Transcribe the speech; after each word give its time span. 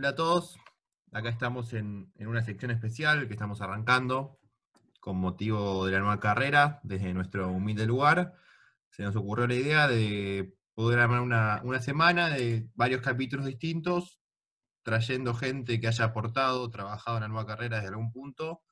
Hola 0.00 0.08
a 0.08 0.14
todos, 0.14 0.58
acá 1.12 1.28
estamos 1.28 1.74
en, 1.74 2.10
una 2.20 2.42
sección 2.42 2.70
especial 2.70 3.26
que 3.28 3.34
estamos 3.34 3.60
arrancando 3.60 4.38
con 4.98 5.18
motivo 5.18 5.84
de 5.84 5.92
la 5.92 5.98
nueva 5.98 6.18
carrera 6.18 6.80
desde 6.84 7.12
nuestro 7.12 7.48
humilde 7.48 7.84
lugar. 7.84 8.32
Se 8.88 9.02
nos 9.02 9.14
ocurrió 9.14 9.46
la 9.46 9.56
idea 9.56 9.88
de 9.88 10.56
poder 10.72 11.00
armar 11.00 11.20
una, 11.20 11.60
una 11.64 11.82
semana 11.82 12.30
de 12.30 12.66
varios 12.74 13.02
capítulos 13.02 13.44
distintos, 13.44 14.18
trayendo 14.82 15.34
gente 15.34 15.78
que 15.78 15.88
haya 15.88 16.06
aportado, 16.06 16.70
trabajado 16.70 17.18
en 17.18 17.24
la 17.24 17.28
nueva 17.28 17.44
carrera 17.44 17.76
desde 17.76 17.90
algún 17.90 18.10
punto, 18.10 18.62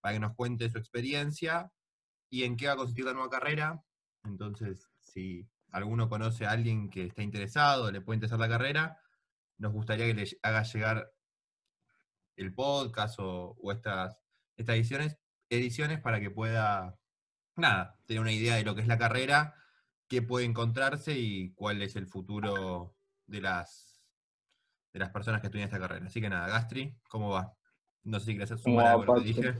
para 0.00 0.14
que 0.14 0.20
nos 0.20 0.34
cuente 0.34 0.70
su 0.70 0.78
experiencia 0.78 1.70
y 2.30 2.44
en 2.44 2.56
qué 2.56 2.68
va 2.68 2.72
a 2.72 2.76
consistir 2.76 3.04
la 3.04 3.12
nueva 3.12 3.28
carrera. 3.28 3.84
Entonces, 4.24 4.88
si 5.00 5.46
alguno 5.70 6.08
conoce 6.08 6.46
a 6.46 6.52
alguien 6.52 6.88
que 6.88 7.04
está 7.04 7.22
interesado, 7.22 7.92
le 7.92 8.00
puede 8.00 8.16
interesar 8.16 8.38
la 8.38 8.48
carrera, 8.48 9.02
nos 9.58 9.72
gustaría 9.72 10.06
que 10.06 10.14
le 10.14 10.26
haga 10.42 10.62
llegar 10.62 11.12
el 12.36 12.54
podcast 12.54 13.18
o, 13.20 13.56
estas, 13.72 14.16
estas 14.56 14.76
ediciones, 14.76 15.18
ediciones 15.50 16.00
para 16.00 16.20
que 16.20 16.30
pueda, 16.30 16.98
nada, 17.56 17.98
tener 18.06 18.20
una 18.20 18.32
idea 18.32 18.56
de 18.56 18.64
lo 18.64 18.74
que 18.74 18.80
es 18.80 18.88
la 18.88 18.98
carrera, 18.98 19.54
qué 20.08 20.22
puede 20.22 20.46
encontrarse 20.46 21.18
y 21.18 21.52
cuál 21.54 21.82
es 21.82 21.96
el 21.96 22.06
futuro 22.06 22.96
de 23.26 23.40
las, 23.40 24.02
de 24.92 25.00
las 25.00 25.10
personas 25.10 25.40
que 25.40 25.46
estudian 25.46 25.68
esta 25.68 25.80
carrera. 25.80 26.06
Así 26.06 26.20
que 26.20 26.28
nada, 26.28 26.48
Gastri, 26.48 26.96
¿cómo 27.08 27.30
va? 27.30 27.56
No 28.04 28.18
sé 28.18 28.26
si 28.26 28.36
quieres 28.36 28.60
sumar 28.60 28.86
algo 28.86 29.04
lo 29.04 29.14
que 29.14 29.26
dije. 29.26 29.54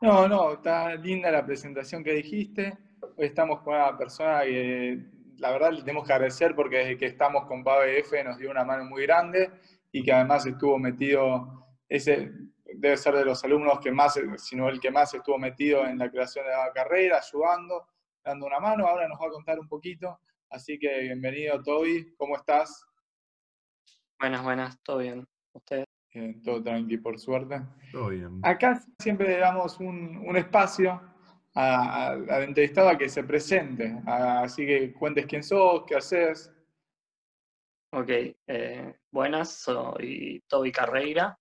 No, 0.00 0.26
no, 0.26 0.54
está 0.54 0.96
linda 0.96 1.30
la 1.30 1.46
presentación 1.46 2.02
que 2.02 2.12
dijiste. 2.12 2.76
Hoy 3.16 3.26
estamos 3.26 3.60
con 3.60 3.74
una 3.74 3.96
persona 3.96 4.42
que 4.42 5.21
la 5.38 5.50
verdad 5.50 5.72
le 5.72 5.80
tenemos 5.80 6.06
que 6.06 6.12
agradecer 6.12 6.54
porque 6.54 6.78
desde 6.78 6.96
que 6.96 7.06
estamos 7.06 7.46
con 7.46 7.64
PABF 7.64 8.12
nos 8.24 8.38
dio 8.38 8.50
una 8.50 8.64
mano 8.64 8.84
muy 8.84 9.02
grande 9.02 9.50
y 9.90 10.02
que 10.02 10.12
además 10.12 10.46
estuvo 10.46 10.78
metido, 10.78 11.66
ese 11.88 12.32
debe 12.74 12.96
ser 12.96 13.14
de 13.14 13.24
los 13.24 13.44
alumnos 13.44 13.80
que 13.80 13.92
más, 13.92 14.18
sino 14.36 14.68
el 14.68 14.80
que 14.80 14.90
más 14.90 15.12
estuvo 15.14 15.38
metido 15.38 15.84
en 15.84 15.98
la 15.98 16.10
creación 16.10 16.46
de 16.46 16.52
la 16.52 16.72
carrera, 16.72 17.18
ayudando, 17.18 17.86
dando 18.24 18.46
una 18.46 18.60
mano. 18.60 18.86
Ahora 18.86 19.08
nos 19.08 19.20
va 19.20 19.26
a 19.26 19.30
contar 19.30 19.58
un 19.58 19.68
poquito. 19.68 20.18
Así 20.48 20.78
que 20.78 21.00
bienvenido, 21.00 21.62
Toby. 21.62 22.14
¿Cómo 22.16 22.36
estás? 22.36 22.86
Buenas, 24.18 24.42
buenas, 24.42 24.82
todo 24.82 24.98
bien. 24.98 25.26
¿Ustedes? 25.52 25.86
todo 26.44 26.62
tranqui, 26.62 26.98
por 26.98 27.18
suerte. 27.18 27.62
Todo 27.90 28.08
bien. 28.08 28.40
Acá 28.42 28.80
siempre 28.98 29.28
le 29.28 29.38
damos 29.38 29.80
un, 29.80 30.22
un 30.26 30.36
espacio 30.36 31.00
al 31.54 32.42
entrevistado 32.42 32.88
a 32.88 32.98
que 32.98 33.08
se 33.08 33.24
presente. 33.24 34.00
así 34.06 34.66
que 34.66 34.92
cuentes 34.92 35.26
quién 35.26 35.42
sos, 35.42 35.84
qué 35.86 35.96
haces. 35.96 36.52
Ok, 37.94 38.08
eh, 38.46 38.94
buenas, 39.10 39.52
soy 39.60 40.42
Toby 40.48 40.72
Carreira, 40.72 41.38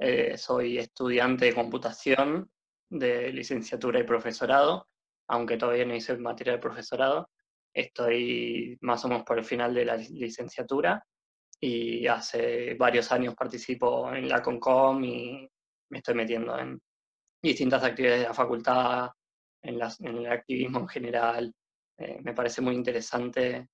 eh, 0.00 0.36
soy 0.36 0.78
estudiante 0.78 1.44
de 1.44 1.54
computación 1.54 2.50
de 2.90 3.32
licenciatura 3.32 4.00
y 4.00 4.02
profesorado, 4.02 4.88
aunque 5.28 5.56
todavía 5.56 5.84
no 5.84 5.94
hice 5.94 6.16
materia 6.16 6.54
de 6.54 6.58
profesorado. 6.58 7.30
Estoy 7.72 8.76
más 8.80 9.04
o 9.04 9.08
menos 9.08 9.22
por 9.22 9.38
el 9.38 9.44
final 9.44 9.72
de 9.74 9.84
la 9.84 9.96
licenciatura 9.96 11.06
y 11.60 12.06
hace 12.08 12.74
varios 12.74 13.12
años 13.12 13.36
participo 13.36 14.12
en 14.12 14.28
la 14.28 14.42
CONCOM 14.42 15.04
y 15.04 15.48
me 15.90 15.98
estoy 15.98 16.14
metiendo 16.16 16.58
en 16.58 16.80
distintas 17.40 17.84
actividades 17.84 18.22
de 18.22 18.28
la 18.28 18.34
facultad, 18.34 19.10
en, 19.62 19.80
el 20.16 20.26
activismo 20.26 20.80
en 20.80 20.88
general. 20.88 21.54
Eh, 21.98 22.18
me 22.22 22.34
parece 22.34 22.60
muy 22.60 22.74
interesante 22.74 23.68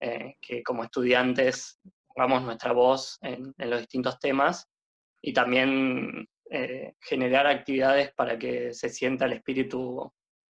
eh, 0.00 0.36
que 0.40 0.62
como 0.62 0.84
estudiantes 0.84 1.80
pongamos 2.06 2.42
nuestra 2.42 2.72
voz 2.72 3.18
en, 3.22 3.54
los 3.56 3.80
distintos 3.80 4.18
temas 4.18 4.68
y 5.22 5.32
también 5.32 6.26
eh, 6.50 6.94
generar 7.00 7.46
actividades 7.46 8.12
para 8.12 8.38
que 8.38 8.72
se 8.72 8.88
sienta 8.88 9.26
el 9.26 9.34
espíritu 9.34 10.12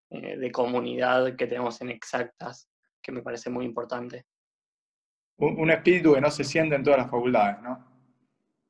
de 0.09 0.51
comunidad 0.51 1.35
que 1.35 1.47
tenemos 1.47 1.81
en 1.81 1.89
Exactas, 1.89 2.69
que 3.01 3.11
me 3.11 3.23
parece 3.23 3.49
muy 3.49 3.65
importante. 3.65 4.27
Un, 5.37 5.59
un, 5.59 5.71
espíritu 5.71 6.13
que 6.13 6.21
no 6.21 6.29
se 6.29 6.43
siente 6.43 6.75
en 6.75 6.83
todas 6.83 6.99
las 6.99 7.09
facultades, 7.09 7.59
¿no? 7.63 7.93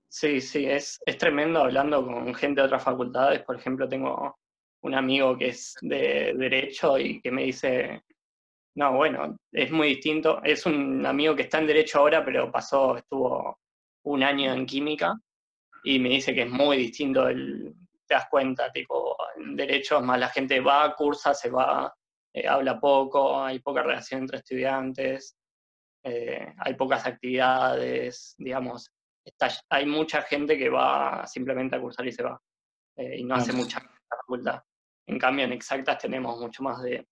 Sí, 0.08 0.40
sí, 0.40 0.66
es, 0.66 1.02
es 1.06 1.18
tremendo 1.18 1.60
hablando 1.60 2.06
con 2.06 2.34
gente 2.34 2.62
de 2.62 2.68
otras 2.68 2.84
facultades. 2.84 3.42
Por 3.42 3.58
ejemplo, 3.58 3.90
tengo 3.90 4.38
un 4.84 4.96
amigo 4.96 5.38
que 5.38 5.50
es 5.50 5.76
de 5.82 6.34
derecho 6.36 6.98
y 6.98 7.22
que 7.22 7.32
me 7.32 7.44
dice, 7.44 8.04
no, 8.76 8.94
bueno, 8.94 9.38
es 9.52 9.72
muy 9.72 9.90
distinto. 9.90 10.42
Es 10.44 10.66
un 10.66 11.06
amigo 11.06 11.36
que 11.36 11.44
está 11.44 11.60
en 11.60 11.68
derecho 11.68 12.00
ahora, 12.00 12.24
pero 12.24 12.52
pasó, 12.52 12.98
estuvo 12.98 13.60
un 14.06 14.24
año 14.24 14.54
en 14.54 14.66
química 14.66 15.16
y 15.84 16.00
me 16.00 16.10
dice 16.10 16.34
que 16.34 16.44
es 16.44 16.50
muy 16.50 16.78
distinto 16.78 17.28
el, 17.28 17.74
te 18.06 18.14
das 18.16 18.28
cuenta, 18.30 18.72
tipo, 18.72 19.16
en 19.38 19.56
derecho 19.56 20.02
más 20.02 20.20
la 20.20 20.30
gente 20.30 20.60
va, 20.60 20.94
cursa, 20.96 21.34
se 21.34 21.50
va, 21.50 21.94
eh, 22.34 22.48
habla 22.48 22.80
poco, 22.80 23.42
hay 23.42 23.60
poca 23.60 23.84
relación 23.84 24.22
entre 24.22 24.40
estudiantes, 24.40 25.38
eh, 26.04 26.54
hay 26.58 26.74
pocas 26.74 27.06
actividades, 27.06 28.36
digamos, 28.38 28.92
hay 29.70 29.86
mucha 29.86 30.22
gente 30.24 30.58
que 30.58 30.70
va 30.70 31.26
simplemente 31.26 31.78
a 31.78 31.82
cursar 31.82 32.06
y 32.06 32.12
se 32.12 32.24
va, 32.24 32.42
eh, 32.98 33.20
y 33.20 33.24
no 33.24 33.36
hace 33.36 33.54
mucha 33.54 33.82
facultad. 34.10 34.62
En 35.08 35.20
cambio, 35.20 35.46
en 35.46 35.54
exactas 35.54 35.98
tenemos 35.98 36.40
mucho 36.40 36.64
más 36.64 36.82
de, 36.82 37.06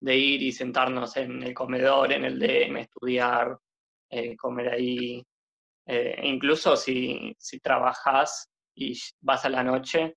de 0.00 0.16
ir 0.16 0.42
y 0.42 0.52
sentarnos 0.52 1.16
en 1.16 1.42
el 1.42 1.54
comedor, 1.54 2.12
en 2.12 2.24
el 2.24 2.38
DM, 2.38 2.80
estudiar, 2.80 3.56
eh, 4.10 4.36
comer 4.36 4.68
ahí. 4.68 5.24
Eh, 5.86 6.20
incluso 6.24 6.76
si, 6.76 7.34
si 7.38 7.60
trabajas 7.60 8.48
y 8.74 8.98
vas 9.20 9.44
a 9.44 9.48
la 9.48 9.62
noche, 9.62 10.16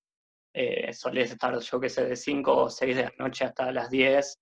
eh, 0.52 0.92
solés 0.92 1.30
estar, 1.30 1.58
yo 1.58 1.80
que 1.80 1.88
sé, 1.88 2.04
de 2.04 2.16
5 2.16 2.56
o 2.64 2.70
6 2.70 2.96
de 2.96 3.02
la 3.04 3.12
noche 3.18 3.44
hasta 3.44 3.70
las 3.72 3.90
10, 3.90 4.38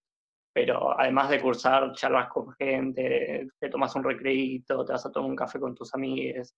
pero 0.52 0.98
además 0.98 1.30
de 1.30 1.40
cursar, 1.40 1.92
charlas 1.92 2.28
con 2.28 2.52
gente, 2.54 3.48
te 3.58 3.68
tomas 3.68 3.94
un 3.94 4.04
recreito, 4.04 4.84
te 4.84 4.92
vas 4.92 5.06
a 5.06 5.12
tomar 5.12 5.30
un 5.30 5.36
café 5.36 5.60
con 5.60 5.74
tus 5.74 5.94
amigos. 5.94 6.54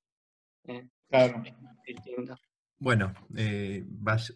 Eh, 0.67 0.89
claro. 1.09 1.43
Bueno, 2.81 3.13
eh, 3.37 3.85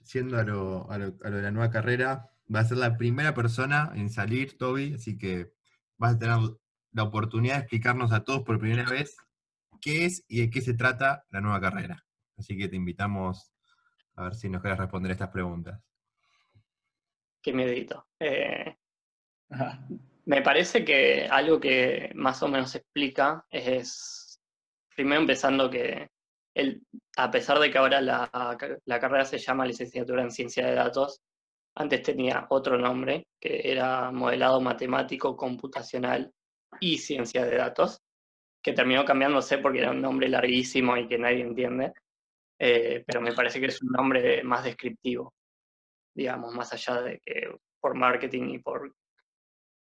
siendo 0.05 0.39
a 0.39 0.45
lo, 0.45 0.91
a, 0.91 0.99
lo, 0.99 1.13
de 1.13 1.43
la 1.43 1.51
nueva 1.51 1.71
carrera, 1.71 2.31
va 2.55 2.61
a 2.61 2.65
ser 2.65 2.77
la 2.77 2.99
primera 2.99 3.33
persona 3.33 3.91
en 3.95 4.11
salir, 4.11 4.59
Toby, 4.59 4.95
así 4.95 5.17
que 5.17 5.55
vas 5.97 6.17
a 6.17 6.19
tener 6.19 6.37
la 6.93 7.03
oportunidad 7.05 7.55
de 7.55 7.61
explicarnos 7.61 8.13
a 8.13 8.23
todos 8.23 8.43
por 8.43 8.61
primera 8.61 8.85
vez 8.85 9.17
qué 9.81 10.05
es 10.05 10.27
y 10.29 10.43
de 10.43 10.51
qué 10.51 10.61
se 10.61 10.75
trata 10.75 11.25
la 11.31 11.41
nueva 11.41 11.59
carrera. 11.59 12.05
Así 12.37 12.59
que 12.59 12.69
te 12.69 12.77
invitamos 12.77 13.51
a 14.17 14.25
ver 14.25 14.35
si 14.35 14.51
nos 14.51 14.61
quieres 14.61 14.79
responder 14.79 15.13
estas 15.13 15.31
preguntas. 15.31 15.81
Qué 17.41 17.55
medito. 17.55 18.09
Eh, 18.21 18.77
me 20.27 20.43
parece 20.43 20.85
que 20.85 21.27
algo 21.31 21.59
que 21.59 22.13
más 22.15 22.43
o 22.43 22.49
menos 22.49 22.75
explica 22.75 23.47
es, 23.51 24.39
primero 24.95 25.23
empezando 25.23 25.71
que 25.71 26.11
a 27.17 27.31
pesar 27.31 27.59
de 27.59 27.71
que 27.71 27.79
ahora 27.79 28.01
la, 28.01 28.29
carrera 29.01 29.25
se 29.25 29.39
llama 29.39 29.67
licenciatura 29.67 30.23
en 30.23 30.31
ciencia 30.31 30.67
de 30.67 30.75
datos, 30.75 31.21
antes 31.77 32.03
tenía 32.03 32.47
otro 32.51 32.79
nombre, 32.79 33.27
que 33.41 33.73
era 33.73 34.11
modelado 34.13 34.61
matemático 34.61 35.37
computacional 35.37 36.33
y 36.81 36.99
ciencia 36.99 37.45
de 37.45 37.57
datos, 37.57 38.01
que 38.63 38.73
terminó 38.73 39.05
cambiándose 39.05 39.59
porque 39.59 39.81
era 39.81 39.91
un 39.91 40.01
nombre 40.01 40.29
larguísimo 40.29 40.97
y 40.97 41.09
que 41.09 41.19
nadie 41.19 41.43
entiende, 41.43 41.93
eh, 42.59 43.03
pero 43.07 43.21
me 43.21 43.35
parece 43.35 43.61
que 43.61 43.67
es 43.67 43.83
un 43.83 43.91
nombre 43.91 44.43
más 44.45 44.65
descriptivo, 44.65 45.35
digamos, 46.15 46.55
más 46.55 46.73
allá 46.73 47.03
de 47.03 47.21
que 47.21 47.57
por 47.81 47.95
marketing 47.97 48.51
y 48.51 48.59
por 48.61 48.95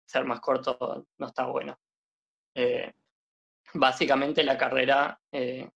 ser 0.06 0.26
más 0.26 0.40
corto 0.40 1.06
no 1.18 1.28
está 1.28 1.46
bueno. 1.46 1.78
Eh, 2.56 2.92
básicamente 3.74 4.44
la 4.44 4.58
carrera 4.58 5.20
eh, 5.32 5.70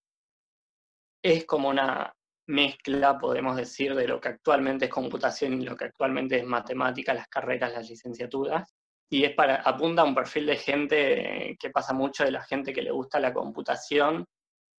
es 1.21 1.45
como 1.45 1.69
una 1.69 2.13
mezcla, 2.47 3.17
podemos 3.17 3.57
decir, 3.57 3.93
de 3.95 4.07
lo 4.07 4.21
que 4.21 4.29
actualmente 4.29 4.85
es 4.85 4.91
computación 4.91 5.61
y 5.61 5.65
lo 5.65 5.75
que 5.75 5.85
actualmente 5.85 6.37
es 6.37 6.45
matemática, 6.45 7.13
las 7.13 7.27
carreras, 7.27 7.73
las 7.73 7.89
licenciaturas. 7.89 8.73
Y 9.09 9.23
es 9.23 9.33
para, 9.33 9.55
apunta 9.57 10.01
a 10.01 10.05
un 10.05 10.15
perfil 10.15 10.47
de 10.47 10.57
gente 10.57 11.57
que 11.59 11.69
pasa 11.69 11.93
mucho 11.93 12.23
de 12.23 12.31
la 12.31 12.43
gente 12.43 12.73
que 12.73 12.81
le 12.81 12.91
gusta 12.91 13.19
la 13.19 13.33
computación, 13.33 14.25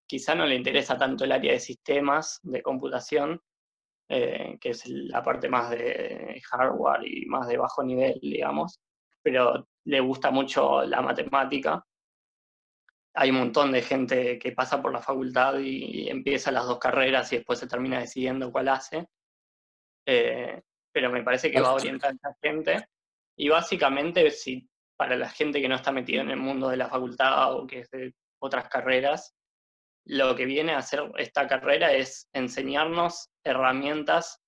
quizá 0.07 0.35
no 0.35 0.47
le 0.47 0.57
interesa 0.57 0.97
tanto 0.97 1.25
el 1.25 1.33
área 1.33 1.53
de 1.53 1.61
sistemas 1.61 2.41
de 2.43 2.63
computación, 2.63 3.41
eh, 4.09 4.57
que 4.61 4.71
es 4.71 4.87
la 4.87 5.23
parte 5.23 5.49
más 5.49 5.71
de 5.71 6.41
hardware 6.51 7.07
y 7.07 7.27
más 7.27 7.47
de 7.47 7.59
bajo 7.59 7.83
nivel, 7.83 8.19
digamos, 8.21 8.81
pero 9.23 9.69
le 9.85 10.01
gusta 10.01 10.31
mucho 10.31 10.83
la 10.85 11.03
matemática 11.03 11.85
hay 13.21 13.31
un 13.31 13.39
montón 13.39 13.73
de 13.73 13.83
gente 13.83 14.39
que 14.39 14.53
pasa 14.53 14.81
por 14.81 14.93
la 14.93 15.03
facultad 15.03 15.59
y 15.59 16.09
empieza 16.09 16.53
las 16.53 16.67
dos 16.67 16.79
carreras 16.79 17.33
y 17.33 17.37
después 17.39 17.59
se 17.59 17.67
termina 17.67 17.99
decidiendo 17.99 18.53
cuál 18.53 18.69
hace. 18.69 19.09
Eh, 20.07 20.63
pero 20.93 21.11
me 21.11 21.25
parece 21.25 21.51
que 21.51 21.61
va 21.61 21.71
a 21.71 21.75
orientar 21.75 22.13
a 22.13 22.15
esa 22.15 22.37
gente. 22.41 22.89
Y 23.37 23.49
básicamente, 23.49 24.31
si 24.31 24.69
para 24.97 25.17
la 25.17 25.29
gente 25.29 25.61
que 25.61 25.69
no 25.69 25.75
está 25.75 25.91
metida 25.91 26.21
en 26.21 26.31
el 26.31 26.37
mundo 26.37 26.69
de 26.69 26.77
la 26.77 26.89
facultad 26.89 27.55
o 27.55 27.67
que 27.67 27.81
es 27.81 27.91
de 27.91 28.15
otras 28.41 28.69
carreras, 28.69 29.35
lo 30.07 30.37
que 30.37 30.45
viene 30.45 30.75
a 30.75 30.79
hacer 30.79 31.11
esta 31.17 31.49
carrera 31.49 31.93
es 31.93 32.29
enseñarnos 32.33 33.31
herramientas 33.45 34.41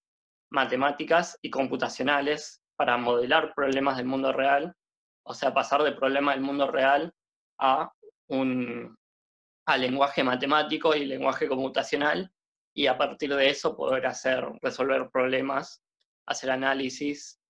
matemáticas 0.48 1.36
y 1.42 1.50
computacionales 1.50 2.62
para 2.76 2.96
modelar 2.98 3.52
problemas 3.52 3.96
del 3.96 4.06
mundo 4.06 4.32
real, 4.32 4.74
o 5.26 5.34
sea, 5.34 5.52
pasar 5.52 5.82
de 5.82 5.92
problemas 5.92 6.36
del 6.36 6.44
mundo 6.44 6.70
real 6.70 7.12
a 7.58 7.92
a 9.66 9.76
lenguaje 9.76 10.22
matemático 10.22 10.94
y 10.94 11.04
lenguaje 11.04 11.48
computacional 11.48 12.30
y 12.74 12.86
a 12.86 12.96
partir 12.96 13.34
de 13.34 13.50
eso 13.50 13.76
poder 13.76 14.06
hacer 14.06 14.44
resolver 14.62 15.10
problemas, 15.10 15.82
hacer 16.26 16.50
análisis 16.50 17.40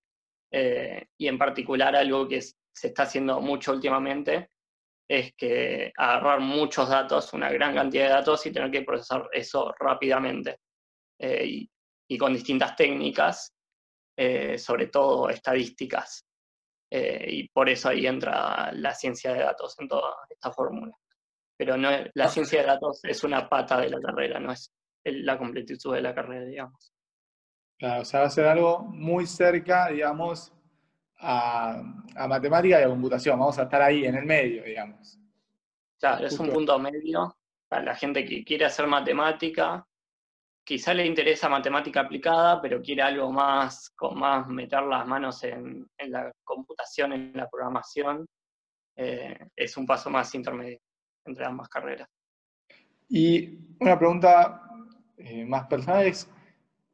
eh, 0.50 1.06
y 1.18 1.28
en 1.28 1.38
particular 1.38 1.94
algo 1.94 2.26
que 2.26 2.40
se 2.40 2.88
está 2.88 3.04
haciendo 3.04 3.40
mucho 3.40 3.72
últimamente 3.72 4.50
es 5.08 5.34
que 5.34 5.92
agarrar 5.96 6.40
muchos 6.40 6.88
datos, 6.88 7.32
una 7.32 7.50
gran 7.50 7.74
cantidad 7.74 8.04
de 8.04 8.10
datos 8.10 8.46
y 8.46 8.52
tener 8.52 8.70
que 8.70 8.82
procesar 8.82 9.28
eso 9.32 9.74
rápidamente 9.78 10.58
eh, 11.18 11.68
y, 12.08 12.18
con 12.18 12.32
distintas 12.32 12.76
técnicas, 12.76 13.52
eh, 14.16 14.56
sobre 14.58 14.86
todo 14.86 15.28
estadísticas. 15.28 16.24
Y 16.90 17.48
por 17.48 17.68
eso 17.68 17.88
ahí 17.88 18.06
entra 18.06 18.72
la 18.72 18.94
ciencia 18.94 19.32
de 19.32 19.40
datos 19.40 19.78
en 19.78 19.88
toda 19.88 20.16
esta 20.28 20.50
fórmula. 20.52 20.92
Pero 21.56 21.76
no, 21.76 21.90
la 22.14 22.28
ciencia 22.28 22.60
de 22.60 22.66
datos 22.66 23.00
es 23.04 23.22
una 23.22 23.48
pata 23.48 23.78
de 23.80 23.90
la 23.90 24.00
carrera, 24.00 24.40
no 24.40 24.50
es 24.52 24.72
la 25.04 25.38
completitud 25.38 25.94
de 25.94 26.02
la 26.02 26.14
carrera, 26.14 26.44
digamos. 26.44 26.92
Claro, 27.78 28.02
o 28.02 28.04
sea, 28.04 28.20
va 28.20 28.26
a 28.26 28.30
ser 28.30 28.46
algo 28.46 28.80
muy 28.80 29.26
cerca, 29.26 29.88
digamos, 29.88 30.52
a, 31.18 31.82
matemática 32.28 32.80
y 32.80 32.82
a 32.82 32.88
computación. 32.88 33.38
Vamos 33.38 33.58
a 33.58 33.62
estar 33.62 33.80
ahí 33.82 34.04
en 34.04 34.16
el 34.16 34.26
medio, 34.26 34.62
digamos. 34.62 35.18
Claro, 35.98 36.26
es 36.26 36.38
un 36.38 36.50
punto 36.50 36.78
medio 36.78 37.36
para 37.68 37.82
la 37.82 37.94
gente 37.94 38.24
que 38.24 38.44
quiere 38.44 38.64
hacer 38.64 38.86
matemática. 38.86 39.86
Quizá 40.70 40.94
le 40.94 41.04
interesa 41.04 41.48
matemática 41.48 42.02
aplicada, 42.02 42.62
pero 42.62 42.80
quiere 42.80 43.02
algo 43.02 43.32
más, 43.32 43.90
con 43.96 44.16
más 44.16 44.46
meter 44.46 44.84
las 44.84 45.04
manos 45.04 45.42
en, 45.42 45.84
la 45.98 46.30
computación, 46.44 47.12
en 47.12 47.32
la 47.34 47.50
programación. 47.50 48.24
Eh, 48.94 49.36
es 49.56 49.76
un 49.76 49.84
paso 49.84 50.10
más 50.10 50.32
intermedio 50.32 50.78
entre 51.26 51.44
ambas 51.44 51.68
carreras. 51.68 52.08
Y 53.08 53.58
una 53.80 53.98
pregunta 53.98 54.62
eh, 55.16 55.44
más 55.44 55.66
personal 55.66 56.06
es, 56.06 56.30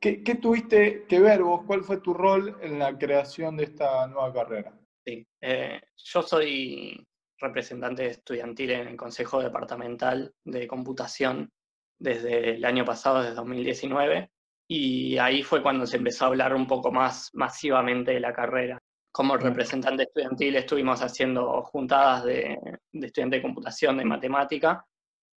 ¿Qué, 0.00 0.38
tuviste 0.40 1.04
que 1.06 1.20
ver 1.20 1.42
vos? 1.42 1.60
¿Cuál 1.66 1.84
fue 1.84 2.00
tu 2.00 2.14
rol 2.14 2.56
en 2.62 2.78
la 2.78 2.96
creación 2.96 3.58
de 3.58 3.64
esta 3.64 4.06
nueva 4.06 4.32
carrera? 4.32 4.72
Sí, 5.04 5.26
eh, 5.42 5.82
yo 5.96 6.22
soy 6.22 7.06
representante 7.38 8.06
estudiantil 8.06 8.70
en 8.70 8.88
el 8.88 8.96
Consejo 8.96 9.42
Departamental 9.42 10.32
de 10.46 10.66
Computación 10.66 11.50
desde 11.98 12.56
el 12.56 12.64
año 12.64 12.84
pasado, 12.84 13.22
desde 13.22 13.34
2019, 13.34 14.30
y 14.68 15.18
ahí 15.18 15.42
fue 15.42 15.62
cuando 15.62 15.86
se 15.86 15.96
empezó 15.96 16.24
a 16.24 16.28
hablar 16.28 16.54
un 16.54 16.66
poco 16.66 16.90
más 16.90 17.30
masivamente 17.34 18.12
de 18.12 18.20
la 18.20 18.32
carrera. 18.32 18.78
Como 19.12 19.36
representante 19.36 20.02
estudiantil 20.04 20.56
estuvimos 20.56 21.00
haciendo 21.00 21.62
juntadas 21.62 22.24
de, 22.24 22.58
de 22.92 23.06
estudiantes 23.06 23.38
de 23.38 23.42
computación, 23.42 23.96
de 23.96 24.04
matemática, 24.04 24.84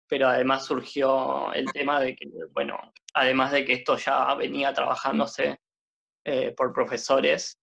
pero 0.08 0.28
además 0.28 0.64
surgió 0.64 1.52
el 1.52 1.70
tema 1.72 2.00
de 2.00 2.16
que, 2.16 2.26
bueno, 2.52 2.78
además 3.14 3.52
de 3.52 3.64
que 3.64 3.75
esto 3.75 3.96
ya 3.96 4.34
venía 4.34 4.72
trabajándose 4.72 5.60
eh, 6.25 6.52
por 6.56 6.72
profesores, 6.72 7.58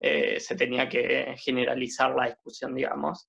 eh, 0.00 0.38
se 0.38 0.54
tenía 0.56 0.88
que 0.88 1.34
generalizar 1.38 2.14
la 2.14 2.26
discusión, 2.26 2.74
digamos, 2.74 3.28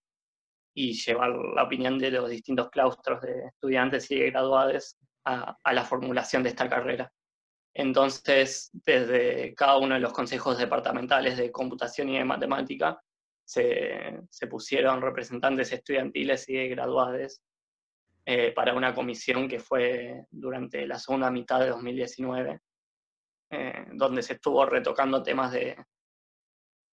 y 0.75 0.93
llevar 0.93 1.31
la 1.55 1.63
opinión 1.63 1.97
de 1.97 2.11
los 2.11 2.29
distintos 2.29 2.69
claustros 2.69 3.21
de 3.21 3.47
estudiantes 3.47 4.11
y 4.11 4.19
de 4.19 4.31
graduados 4.31 4.97
a, 5.27 5.73
la 5.73 5.83
formulación 5.83 6.43
de 6.43 6.49
esta 6.49 6.69
carrera. 6.69 7.11
Entonces, 7.73 8.71
desde 8.73 9.53
cada 9.53 9.77
uno 9.77 9.95
de 9.95 9.99
los 9.99 10.13
consejos 10.13 10.57
departamentales 10.57 11.37
de 11.37 11.51
computación 11.51 12.09
y 12.09 12.17
de 12.17 12.25
matemática, 12.25 13.01
se, 13.45 14.23
pusieron 14.49 15.01
representantes 15.01 15.71
estudiantiles 15.71 16.47
y 16.49 16.55
de 16.55 16.69
graduados 16.69 17.41
eh, 18.25 18.51
para 18.51 18.73
una 18.73 18.93
comisión 18.93 19.47
que 19.47 19.59
fue 19.59 20.25
durante 20.31 20.87
la 20.87 20.97
segunda 20.97 21.29
mitad 21.29 21.59
de 21.59 21.69
2019, 21.69 22.59
eh, 23.51 23.85
donde 23.93 24.21
se 24.21 24.33
estuvo 24.33 24.65
retocando 24.65 25.23
temas 25.23 25.51
de, 25.51 25.77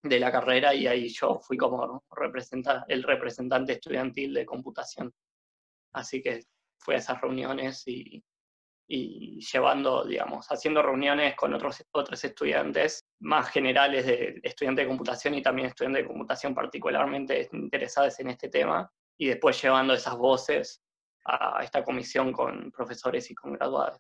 de 0.03 0.21
la 0.21 0.31
carrera 0.31 0.75
y 0.75 0.87
ahí 0.87 1.09
yo 1.09 1.41
fui 1.41 1.57
como 1.57 2.05
el 2.89 3.03
representante 3.03 3.73
estudiantil 3.73 4.35
de 4.35 4.47
computación. 4.47 5.13
Así 5.93 6.23
que 6.23 6.45
fui 6.79 6.95
a 6.95 6.99
esas 6.99 7.21
reuniones 7.21 7.83
y, 7.87 8.23
llevando, 8.87 10.05
digamos, 10.05 10.47
haciendo 10.49 10.83
reuniones 10.83 11.35
con 11.37 11.55
otros, 11.55 11.83
otros 11.93 12.23
estudiantes 12.23 13.05
más 13.21 13.49
generales 13.51 14.07
de 14.07 14.41
estudiantes 14.43 14.85
de 14.85 14.89
computación 14.89 15.35
y 15.35 15.43
también 15.43 15.69
estudiantes 15.69 16.03
de 16.03 16.09
computación 16.09 16.55
particularmente 16.55 17.49
interesados 17.53 18.21
en 18.21 18.29
este 18.31 18.49
tema, 18.49 18.91
y 19.19 19.29
después 19.29 19.61
llevando 19.63 19.95
esas 19.95 20.17
voces 20.17 20.83
a 21.25 21.63
esta 21.63 21.83
comisión 21.83 22.33
con 22.33 22.71
profesores 22.71 23.31
y 23.31 23.35
con 23.35 23.55
graduados. 23.55 23.99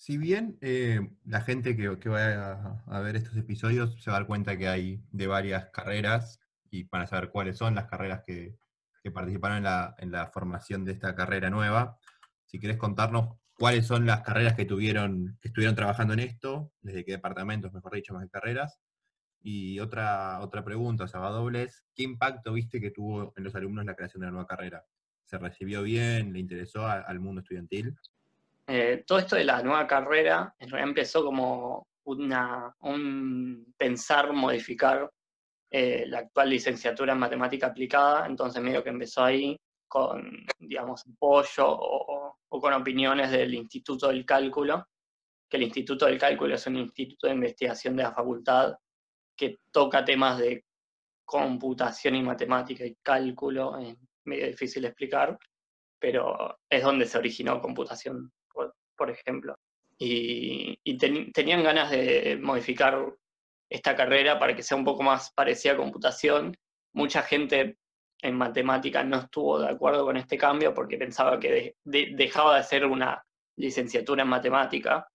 Si 0.00 0.16
bien 0.16 0.56
eh, 0.62 0.98
la 1.26 1.42
gente 1.42 1.76
que, 1.76 1.98
que 1.98 2.08
va 2.08 2.80
a, 2.86 3.00
ver 3.00 3.16
estos 3.16 3.36
episodios 3.36 4.02
se 4.02 4.10
va 4.10 4.16
a 4.16 4.20
dar 4.20 4.26
cuenta 4.26 4.56
que 4.56 4.66
hay 4.66 5.04
de 5.12 5.26
varias 5.26 5.66
carreras 5.74 6.40
y 6.70 6.84
van 6.84 7.02
a 7.02 7.06
saber 7.06 7.28
cuáles 7.28 7.58
son 7.58 7.74
las 7.74 7.84
carreras 7.84 8.22
que, 8.26 8.56
participaron 9.10 9.58
en 9.58 9.64
la, 9.64 9.94
en 9.98 10.10
la, 10.10 10.26
formación 10.26 10.84
de 10.84 10.92
esta 10.92 11.14
carrera 11.14 11.48
nueva, 11.48 11.96
si 12.44 12.58
querés 12.58 12.76
contarnos 12.76 13.36
cuáles 13.54 13.86
son 13.86 14.04
las 14.06 14.22
carreras 14.22 14.54
que 14.54 14.64
tuvieron, 14.66 15.38
que 15.40 15.48
estuvieron 15.48 15.74
trabajando 15.74 16.14
en 16.14 16.20
esto, 16.20 16.72
desde 16.82 17.04
qué 17.04 17.12
departamentos, 17.12 17.72
mejor 17.72 17.94
dicho, 17.94 18.12
más 18.12 18.24
que 18.24 18.30
carreras. 18.30 18.78
Y 19.42 19.80
otra, 19.80 20.40
otra 20.40 20.62
pregunta, 20.64 21.04
o 21.04 21.08
sea, 21.08 21.20
va 21.20 21.30
dobles, 21.30 21.84
¿qué 21.94 22.02
impacto 22.02 22.52
viste 22.52 22.80
que 22.80 22.90
tuvo 22.90 23.32
en 23.36 23.44
los 23.44 23.54
alumnos 23.54 23.86
la 23.86 23.94
creación 23.94 24.20
de 24.20 24.26
la 24.26 24.32
nueva 24.32 24.46
carrera? 24.46 24.84
se 25.30 25.38
recibió 25.38 25.82
bien, 25.82 26.32
le 26.32 26.40
interesó 26.40 26.86
al 26.86 27.20
mundo 27.20 27.40
estudiantil? 27.40 27.94
Eh, 28.66 29.04
todo 29.06 29.20
esto 29.20 29.36
de 29.36 29.44
la 29.44 29.62
nueva 29.62 29.86
carrera 29.86 30.54
en 30.58 30.68
realidad 30.68 30.88
empezó 30.88 31.24
como 31.24 31.86
una, 32.04 32.74
un 32.80 33.72
pensar, 33.78 34.32
modificar 34.32 35.08
eh, 35.70 36.04
la 36.08 36.18
actual 36.18 36.50
licenciatura 36.50 37.12
en 37.12 37.18
matemática 37.20 37.68
aplicada, 37.68 38.26
entonces 38.26 38.60
medio 38.60 38.82
que 38.82 38.90
empezó 38.90 39.22
ahí 39.24 39.56
con, 39.86 40.44
digamos, 40.58 41.04
apoyo 41.06 41.64
o, 41.68 42.36
con 42.48 42.72
opiniones 42.72 43.30
del 43.30 43.54
Instituto 43.54 44.08
del 44.08 44.24
Cálculo, 44.24 44.86
que 45.48 45.56
el 45.56 45.64
Instituto 45.64 46.06
del 46.06 46.18
Cálculo 46.18 46.54
es 46.54 46.66
un 46.66 46.76
instituto 46.76 47.28
de 47.28 47.34
investigación 47.34 47.96
de 47.96 48.02
la 48.02 48.12
facultad 48.12 48.74
que 49.36 49.58
toca 49.70 50.04
temas 50.04 50.38
de 50.38 50.64
computación 51.24 52.16
y 52.16 52.22
matemática 52.22 52.84
y 52.84 52.96
cálculo 53.02 53.78
en 53.78 53.96
medio 54.24 54.46
difícil 54.46 54.84
explicar, 54.84 55.38
pero 56.00 56.58
es 56.68 56.82
donde 56.82 57.06
se 57.06 57.18
originó 57.18 57.60
computación, 57.60 58.32
por, 58.96 59.10
ejemplo. 59.10 59.54
Y, 59.98 60.78
tenían 61.32 61.62
ganas 61.62 61.90
de 61.90 62.38
modificar 62.42 63.14
esta 63.70 63.94
carrera 63.94 64.38
para 64.38 64.54
que 64.54 64.62
sea 64.62 64.76
un 64.76 64.84
poco 64.84 65.02
más 65.02 65.32
parecida 65.32 65.72
a 65.72 65.76
computación. 65.76 66.56
Mucha 66.92 67.22
gente 67.22 67.78
en 68.20 68.36
matemática 68.36 69.02
no 69.04 69.18
estuvo 69.18 69.60
de 69.60 69.68
acuerdo 69.68 70.04
con 70.04 70.16
este 70.16 70.36
cambio 70.36 70.74
porque 70.74 70.98
pensaba 70.98 71.38
que 71.38 71.76
dejaba 71.84 72.56
de 72.56 72.64
ser 72.64 72.84
una 72.84 73.24
licenciatura 73.56 74.22
en 74.22 74.28
matemática, 74.28 75.06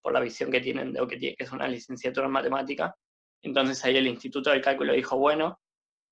por 0.00 0.12
la 0.12 0.20
visión 0.20 0.50
que 0.50 0.60
tienen 0.60 0.92
de 0.92 1.00
lo 1.00 1.08
que, 1.08 1.18
que 1.18 1.34
es 1.36 1.50
una 1.50 1.66
licenciatura 1.66 2.26
en 2.26 2.32
matemática. 2.32 2.94
Entonces 3.42 3.84
ahí 3.84 3.96
el 3.96 4.06
Instituto 4.06 4.50
del 4.50 4.62
Cálculo 4.62 4.92
dijo, 4.92 5.18
bueno, 5.18 5.60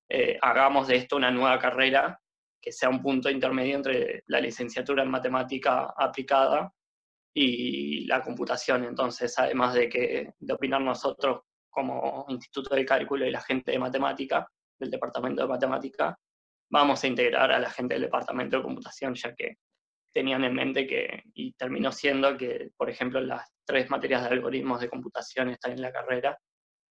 eh, 0.09 0.37
hagamos 0.41 0.87
de 0.87 0.97
esto 0.97 1.15
una 1.15 1.31
nueva 1.31 1.57
carrera 1.59 2.19
que 2.61 2.71
sea 2.71 2.89
un 2.89 3.01
punto 3.01 3.29
intermedio 3.29 3.75
entre 3.75 4.23
la 4.27 4.39
licenciatura 4.39 5.03
en 5.03 5.09
matemática 5.09 5.93
aplicada 5.97 6.71
y 7.33 8.05
la 8.05 8.21
computación. 8.21 8.85
Entonces, 8.85 9.37
además 9.37 9.73
de, 9.73 9.89
que, 9.89 10.33
de 10.39 10.53
opinar 10.53 10.81
nosotros 10.81 11.41
como 11.73 12.25
Instituto 12.29 12.75
de 12.75 12.85
Cálculo 12.85 13.25
y 13.25 13.31
la 13.31 13.41
gente 13.41 13.71
de 13.71 13.79
matemática, 13.79 14.47
del 14.79 14.91
Departamento 14.91 15.41
de 15.41 15.47
Matemática, 15.47 16.17
vamos 16.69 17.03
a 17.03 17.07
integrar 17.07 17.51
a 17.51 17.59
la 17.59 17.69
gente 17.69 17.95
del 17.95 18.03
Departamento 18.03 18.57
de 18.57 18.63
Computación, 18.63 19.15
ya 19.15 19.33
que 19.33 19.57
tenían 20.13 20.43
en 20.43 20.53
mente 20.53 20.87
que, 20.87 21.23
y 21.33 21.53
terminó 21.53 21.91
siendo 21.91 22.37
que, 22.37 22.69
por 22.77 22.89
ejemplo, 22.89 23.19
las 23.19 23.51
tres 23.65 23.89
materias 23.89 24.21
de 24.23 24.29
algoritmos 24.29 24.79
de 24.79 24.89
computación 24.89 25.49
están 25.49 25.71
en 25.71 25.81
la 25.81 25.91
carrera. 25.91 26.37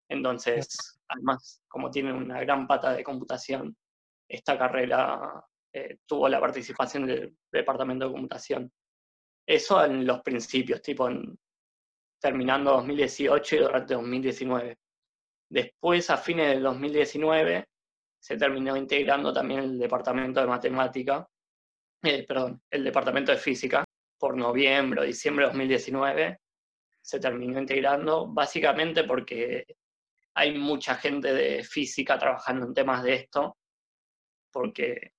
Entonces, 0.08 1.00
además, 1.08 1.62
como 1.68 1.90
tienen 1.90 2.16
una 2.16 2.40
gran 2.40 2.66
pata 2.66 2.92
de 2.92 3.04
computación, 3.04 3.76
esta 4.28 4.58
carrera 4.58 5.44
eh, 5.72 5.98
tuvo 6.06 6.28
la 6.28 6.40
participación 6.40 7.06
del 7.06 7.36
Departamento 7.50 8.06
de 8.06 8.12
Computación. 8.12 8.72
Eso 9.46 9.84
en 9.84 10.06
los 10.06 10.20
principios, 10.22 10.82
tipo 10.82 11.08
terminando 12.22 12.70
2018 12.72 13.56
y 13.56 13.58
durante 13.58 13.94
2019. 13.94 14.78
Después, 15.50 16.08
a 16.08 16.16
fines 16.16 16.54
de 16.54 16.60
2019, 16.60 17.66
se 18.18 18.36
terminó 18.36 18.76
integrando 18.76 19.32
también 19.32 19.60
el 19.60 19.78
Departamento 19.78 20.40
de 20.40 20.46
Matemática, 20.46 21.26
eh, 22.04 22.24
perdón, 22.26 22.62
el 22.70 22.84
departamento 22.84 23.32
de 23.32 23.38
física 23.38 23.84
por 24.18 24.36
noviembre 24.36 25.00
o 25.00 25.04
diciembre 25.04 25.44
de 25.44 25.48
2019 25.50 26.38
se 27.00 27.18
terminó 27.18 27.58
integrando, 27.60 28.28
básicamente 28.28 29.02
porque 29.02 29.66
hay 30.34 30.56
mucha 30.56 30.94
gente 30.94 31.34
de 31.34 31.64
física 31.64 32.16
trabajando 32.18 32.66
en 32.66 32.74
temas 32.74 33.02
de 33.02 33.14
esto, 33.14 33.56
porque 34.52 35.12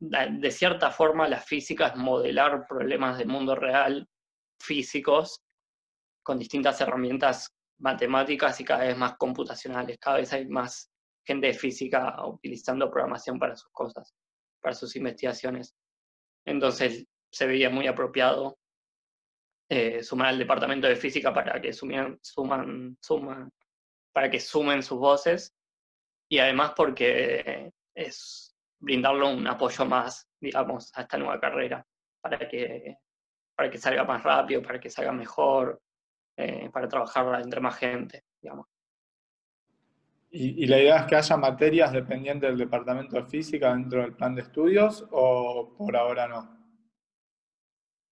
de 0.00 0.50
cierta 0.50 0.90
forma 0.90 1.28
la 1.28 1.40
física 1.40 1.88
es 1.88 1.96
modelar 1.96 2.66
problemas 2.68 3.18
del 3.18 3.28
mundo 3.28 3.54
real 3.54 4.08
físicos 4.60 5.40
con 6.28 6.38
distintas 6.38 6.78
herramientas 6.82 7.56
matemáticas 7.78 8.60
y 8.60 8.64
cada 8.64 8.84
vez 8.84 8.98
más 8.98 9.16
computacionales. 9.16 9.96
Cada 9.98 10.18
vez 10.18 10.30
hay 10.34 10.46
más 10.46 10.90
gente 11.26 11.46
de 11.46 11.54
física 11.54 12.22
utilizando 12.26 12.90
programación 12.90 13.38
para 13.38 13.56
sus 13.56 13.70
cosas, 13.72 14.14
para 14.60 14.74
sus 14.74 14.94
investigaciones. 14.96 15.74
Entonces 16.44 17.06
se 17.32 17.46
veía 17.46 17.70
muy 17.70 17.86
apropiado 17.86 18.58
eh, 19.70 20.02
sumar 20.02 20.28
al 20.28 20.38
departamento 20.38 20.86
de 20.86 20.96
física 20.96 21.32
para 21.32 21.62
que 21.62 21.72
suman, 21.72 22.18
suman, 22.20 22.98
suman, 23.00 23.50
para 24.12 24.30
que 24.30 24.38
sumen 24.38 24.82
sus 24.82 24.98
voces 24.98 25.54
y 26.28 26.40
además 26.40 26.74
porque 26.76 27.72
es 27.94 28.54
brindarle 28.78 29.24
un 29.32 29.46
apoyo 29.46 29.86
más, 29.86 30.28
digamos, 30.38 30.92
a 30.94 31.00
esta 31.00 31.16
nueva 31.16 31.40
carrera 31.40 31.86
para 32.20 32.46
que, 32.46 32.98
para 33.56 33.70
que 33.70 33.78
salga 33.78 34.04
más 34.04 34.22
rápido, 34.22 34.60
para 34.60 34.78
que 34.78 34.90
salga 34.90 35.12
mejor, 35.12 35.80
eh, 36.40 36.70
para 36.72 36.86
trabajar 36.86 37.40
entre 37.40 37.60
más 37.60 37.76
gente, 37.76 38.22
digamos. 38.40 38.68
¿Y, 40.30 40.66
la 40.66 40.78
idea 40.78 40.98
es 40.98 41.06
que 41.06 41.16
haya 41.16 41.36
materias 41.36 41.90
dependientes 41.90 42.50
del 42.50 42.58
departamento 42.58 43.16
de 43.16 43.24
física 43.24 43.74
dentro 43.74 44.02
del 44.02 44.14
plan 44.14 44.36
de 44.36 44.42
estudios 44.42 45.04
o 45.10 45.74
por 45.76 45.96
ahora 45.96 46.28
no? 46.28 46.56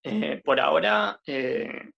Eh, 0.02 0.42
por 0.44 0.58
ahora 0.58 1.20
eh, 1.24 1.90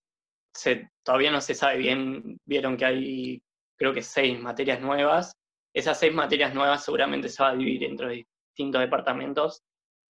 todavía 1.03 1.31
no 1.31 1.41
se 1.41 1.55
sabe 1.55 1.79
bien, 1.79 2.39
vieron 2.45 2.77
que 2.77 2.85
hay 2.85 3.43
creo 3.79 3.95
que 3.95 4.03
seis 4.03 4.39
materias 4.39 4.83
nuevas. 4.83 5.35
Esas 5.73 5.99
seis 5.99 6.13
materias 6.13 6.53
nuevas 6.53 6.85
seguramente 6.85 7.31
se 7.31 7.43
va 7.43 7.51
a 7.51 7.57
dividir 7.57 7.85
entre 7.85 8.27
distintos 8.55 8.83
departamentos 8.83 9.63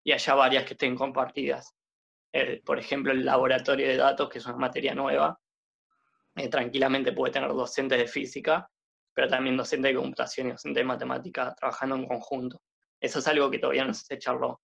y 0.03 0.13
haya 0.13 0.35
varias 0.35 0.65
que 0.65 0.73
estén 0.73 0.97
compartidas. 0.97 1.75
por 2.65 2.79
ejemplo, 2.79 3.13
el 3.13 3.25
laboratorio 3.25 3.87
de 3.87 3.97
datos, 3.99 4.31
que 4.31 4.39
es 4.39 4.47
una 4.47 4.57
materia 4.57 4.95
nueva, 4.95 5.39
eh, 6.37 6.49
tranquilamente 6.49 7.13
puede 7.13 7.33
tener 7.33 7.49
docentes 7.49 7.99
de 7.99 8.07
física, 8.07 8.69
pero 9.15 9.29
también 9.29 9.57
docentes 9.57 9.91
de 9.91 9.99
computación 9.99 10.49
y 10.49 10.51
docentes 10.53 10.81
de 10.81 10.85
matemática 10.85 11.55
trabajando 11.55 11.97
en 11.97 12.07
conjunto. 12.07 12.61
Eso 13.01 13.19
es 13.19 13.29
algo 13.29 13.51
que 13.51 13.59
todavía 13.59 13.85
no 13.85 13.95
se 13.95 14.19
charló. 14.19 14.61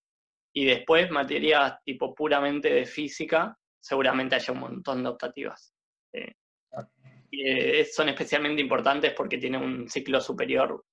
Y 0.54 0.66
después, 0.66 1.10
materias 1.10 1.78
tipo 1.82 2.14
puramente 2.14 2.72
de 2.72 2.84
física, 2.84 3.56
seguramente 3.80 4.34
haya 4.34 4.52
un 4.52 4.60
montón 4.60 5.02
de 5.02 5.08
optativas. 5.08 5.72
Eh, 6.12 6.32
eh, 7.32 7.84
son 7.86 8.10
especialmente 8.10 8.60
importantes 8.60 9.14
porque 9.14 9.38
tienen 9.38 9.62
un 9.62 9.88
ciclo 9.88 10.20
superior 10.20 10.84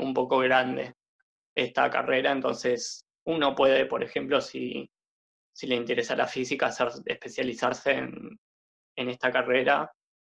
un 0.00 0.12
poco 0.12 0.38
grande 0.38 0.96
esta 1.54 1.88
carrera, 1.88 2.32
entonces 2.32 3.06
uno 3.24 3.54
puede, 3.54 3.86
por 3.86 4.02
ejemplo, 4.02 4.40
si, 4.40 4.90
si 5.52 5.66
le 5.68 5.76
interesa 5.76 6.16
la 6.16 6.26
física, 6.26 6.66
hacer, 6.66 6.88
especializarse 7.06 7.92
en, 7.92 8.38
en 8.96 9.08
esta 9.08 9.30
carrera 9.30 9.90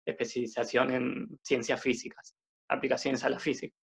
especialización 0.05 0.91
en 0.91 1.39
ciencias 1.41 1.81
físicas, 1.81 2.35
aplicaciones 2.67 3.23
a 3.23 3.29
la 3.29 3.39
física. 3.39 3.75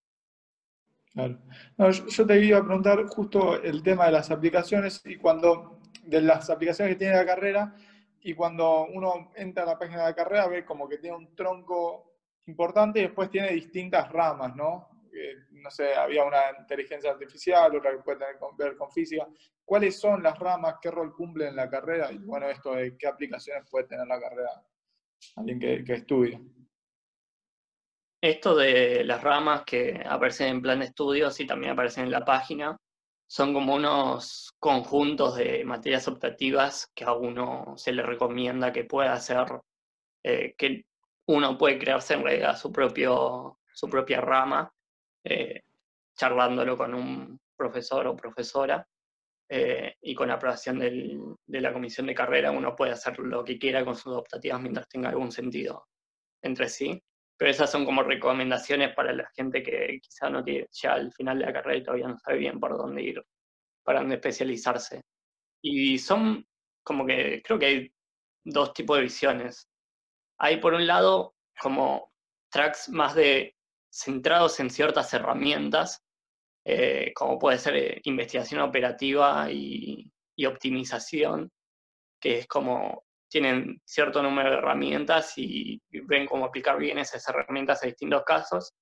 Claro. 1.11 1.39
yo, 1.77 2.25
te 2.25 2.43
iba 2.43 2.57
a 2.57 2.63
preguntar 2.63 3.05
justo 3.05 3.61
el 3.61 3.83
tema 3.83 4.07
de 4.07 4.13
las 4.13 4.31
aplicaciones 4.31 5.01
y 5.05 5.17
cuando, 5.17 5.79
de 6.03 6.21
las 6.21 6.49
aplicaciones 6.49 6.95
que 6.95 6.99
tiene 6.99 7.15
la 7.15 7.25
carrera, 7.25 7.75
y 8.21 8.33
cuando 8.33 8.85
uno 8.85 9.31
entra 9.35 9.63
a 9.63 9.67
la 9.67 9.77
página 9.77 9.99
de 9.99 10.09
la 10.09 10.15
carrera 10.15 10.47
ve 10.47 10.65
como 10.65 10.87
que 10.87 10.97
tiene 10.97 11.17
un 11.17 11.35
tronco 11.35 12.13
importante 12.47 12.99
y 12.99 13.03
después 13.03 13.29
tiene 13.29 13.51
distintas 13.51 14.11
ramas, 14.11 14.55
¿no? 14.55 14.89
No 15.63 15.71
sé, 15.71 15.95
había 15.95 16.23
una 16.23 16.41
inteligencia 16.59 17.11
artificial, 17.11 17.75
otra 17.75 17.91
que 17.91 18.03
puede 18.03 18.19
tener 18.19 18.35
que 18.37 18.63
ver 18.63 18.77
con 18.77 18.91
física. 18.91 19.25
¿Cuáles 19.65 19.99
son 19.99 20.21
las 20.21 20.37
ramas? 20.37 20.75
¿Qué 20.81 20.91
rol 20.91 21.15
cumplen 21.15 21.49
en 21.49 21.55
la 21.55 21.69
carrera? 21.69 22.11
Y 22.11 22.17
bueno, 22.17 22.49
esto 22.49 22.75
de 22.75 22.97
qué 22.97 23.07
aplicaciones 23.07 23.67
puede 23.69 23.87
tener 23.87 24.05
la 24.05 24.19
carrera 24.19 24.63
alguien 25.37 25.59
que, 25.59 25.83
que 25.83 25.93
estudia. 25.93 26.39
Esto 28.21 28.55
de 28.55 29.03
las 29.03 29.21
ramas 29.21 29.63
que 29.65 30.01
aparecen 30.05 30.47
en 30.47 30.61
plan 30.61 30.79
de 30.79 30.85
estudios 30.85 31.39
y 31.39 31.47
también 31.47 31.73
aparecen 31.73 32.05
en 32.05 32.11
la 32.11 32.23
página, 32.23 32.77
son 33.27 33.53
como 33.53 33.75
unos 33.75 34.53
conjuntos 34.59 35.35
de 35.35 35.63
materias 35.65 36.07
optativas 36.07 36.89
que 36.93 37.03
a 37.03 37.13
uno 37.13 37.73
se 37.77 37.91
le 37.91 38.03
recomienda 38.03 38.71
que 38.71 38.83
pueda 38.83 39.13
hacer, 39.13 39.47
eh, 40.23 40.55
que 40.57 40.85
uno 41.27 41.57
puede 41.57 41.79
crearse 41.79 42.13
en 42.13 42.23
realidad 42.23 42.57
su, 42.57 42.71
propio, 42.71 43.59
su 43.73 43.89
propia 43.89 44.21
rama, 44.21 44.72
eh, 45.23 45.61
charlándolo 46.15 46.77
con 46.77 46.93
un 46.93 47.39
profesor 47.55 48.07
o 48.07 48.15
profesora. 48.15 48.85
Eh, 49.49 49.95
y 50.01 50.15
con 50.15 50.31
aprobación 50.31 50.79
de 50.79 51.61
la 51.61 51.73
comisión 51.73 52.07
de 52.07 52.15
carrera 52.15 52.49
uno 52.49 52.75
puede 52.75 52.93
hacer 52.93 53.19
lo 53.19 53.43
que 53.43 53.59
quiera 53.59 53.83
con 53.83 53.95
sus 53.95 54.13
optativas 54.13 54.61
mientras 54.61 54.87
tenga 54.87 55.09
algún 55.09 55.31
sentido 55.31 55.87
entre 56.41 56.69
sí. 56.69 57.01
Pero 57.37 57.51
esas 57.51 57.69
son 57.69 57.85
como 57.85 58.03
recomendaciones 58.03 58.95
para 58.95 59.13
la 59.13 59.29
gente 59.35 59.61
que 59.61 59.99
quizá 60.01 60.29
no 60.29 60.43
tiene 60.43 60.67
ya 60.71 60.93
al 60.93 61.11
final 61.11 61.39
de 61.39 61.45
la 61.45 61.53
carrera 61.53 61.77
y 61.77 61.83
todavía 61.83 62.07
no 62.07 62.17
sabe 62.17 62.37
bien 62.37 62.59
por 62.59 62.77
dónde 62.77 63.01
ir, 63.01 63.23
para 63.83 63.99
dónde 63.99 64.15
especializarse. 64.15 65.01
Y 65.61 65.97
son 65.97 66.45
como 66.83 67.05
que 67.05 67.41
creo 67.43 67.59
que 67.59 67.65
hay 67.65 67.93
dos 68.45 68.73
tipos 68.73 68.97
de 68.97 69.03
visiones. 69.03 69.67
Hay 70.37 70.57
por 70.57 70.73
un 70.73 70.85
lado 70.85 71.35
como 71.59 72.11
tracks 72.49 72.89
más 72.89 73.15
de 73.15 73.52
centrados 73.93 74.59
en 74.59 74.69
ciertas 74.69 75.13
herramientas 75.13 76.03
eh, 76.65 77.11
como 77.13 77.37
puede 77.37 77.57
ser 77.57 77.75
eh, 77.75 78.01
investigación 78.05 78.61
operativa 78.61 79.51
y, 79.51 80.09
optimización, 80.47 81.51
que 82.19 82.39
es 82.39 82.47
como 82.47 83.03
tienen 83.29 83.81
cierto 83.85 84.21
número 84.21 84.51
de 84.51 84.57
herramientas 84.57 85.33
y 85.37 85.81
ven 86.05 86.25
cómo 86.25 86.45
aplicar 86.45 86.77
bien 86.77 86.99
esas 86.99 87.27
herramientas 87.29 87.83
a 87.83 87.87
distintos 87.87 88.23
casos. 88.23 88.73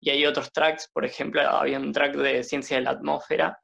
Y 0.00 0.10
hay 0.10 0.26
otros 0.26 0.52
tracks, 0.52 0.88
por 0.92 1.04
ejemplo, 1.04 1.40
había 1.42 1.78
un 1.78 1.92
track 1.92 2.16
de 2.16 2.42
ciencia 2.42 2.78
de 2.78 2.84
la 2.84 2.90
atmósfera, 2.90 3.60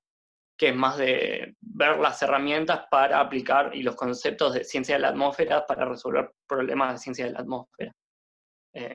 que 0.56 0.68
es 0.68 0.76
más 0.76 0.98
de 0.98 1.54
ver 1.60 1.98
las 1.98 2.22
herramientas 2.22 2.86
para 2.90 3.20
aplicar 3.20 3.74
y 3.74 3.82
los 3.82 3.96
conceptos 3.96 4.54
de 4.54 4.64
ciencia 4.64 4.96
de 4.96 5.02
la 5.02 5.08
atmósfera 5.08 5.66
para 5.66 5.86
resolver 5.86 6.30
problemas 6.46 6.94
de 6.94 6.98
ciencia 6.98 7.24
de 7.26 7.32
la 7.32 7.40
atmósfera. 7.40 7.92
Eh, 8.74 8.94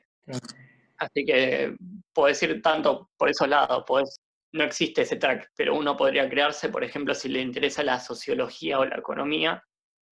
así 1.00 1.24
que 1.24 1.74
puedes 2.12 2.42
ir 2.42 2.62
tanto 2.62 3.10
por 3.16 3.28
esos 3.28 3.48
lados, 3.48 3.84
puedes 3.86 4.20
no 4.52 4.64
existe 4.64 5.02
ese 5.02 5.16
track, 5.16 5.50
pero 5.56 5.76
uno 5.76 5.96
podría 5.96 6.28
crearse, 6.28 6.70
por 6.70 6.82
ejemplo, 6.82 7.14
si 7.14 7.28
le 7.28 7.40
interesa 7.40 7.82
la 7.82 8.00
sociología 8.00 8.78
o 8.78 8.84
la 8.84 8.96
economía, 8.96 9.62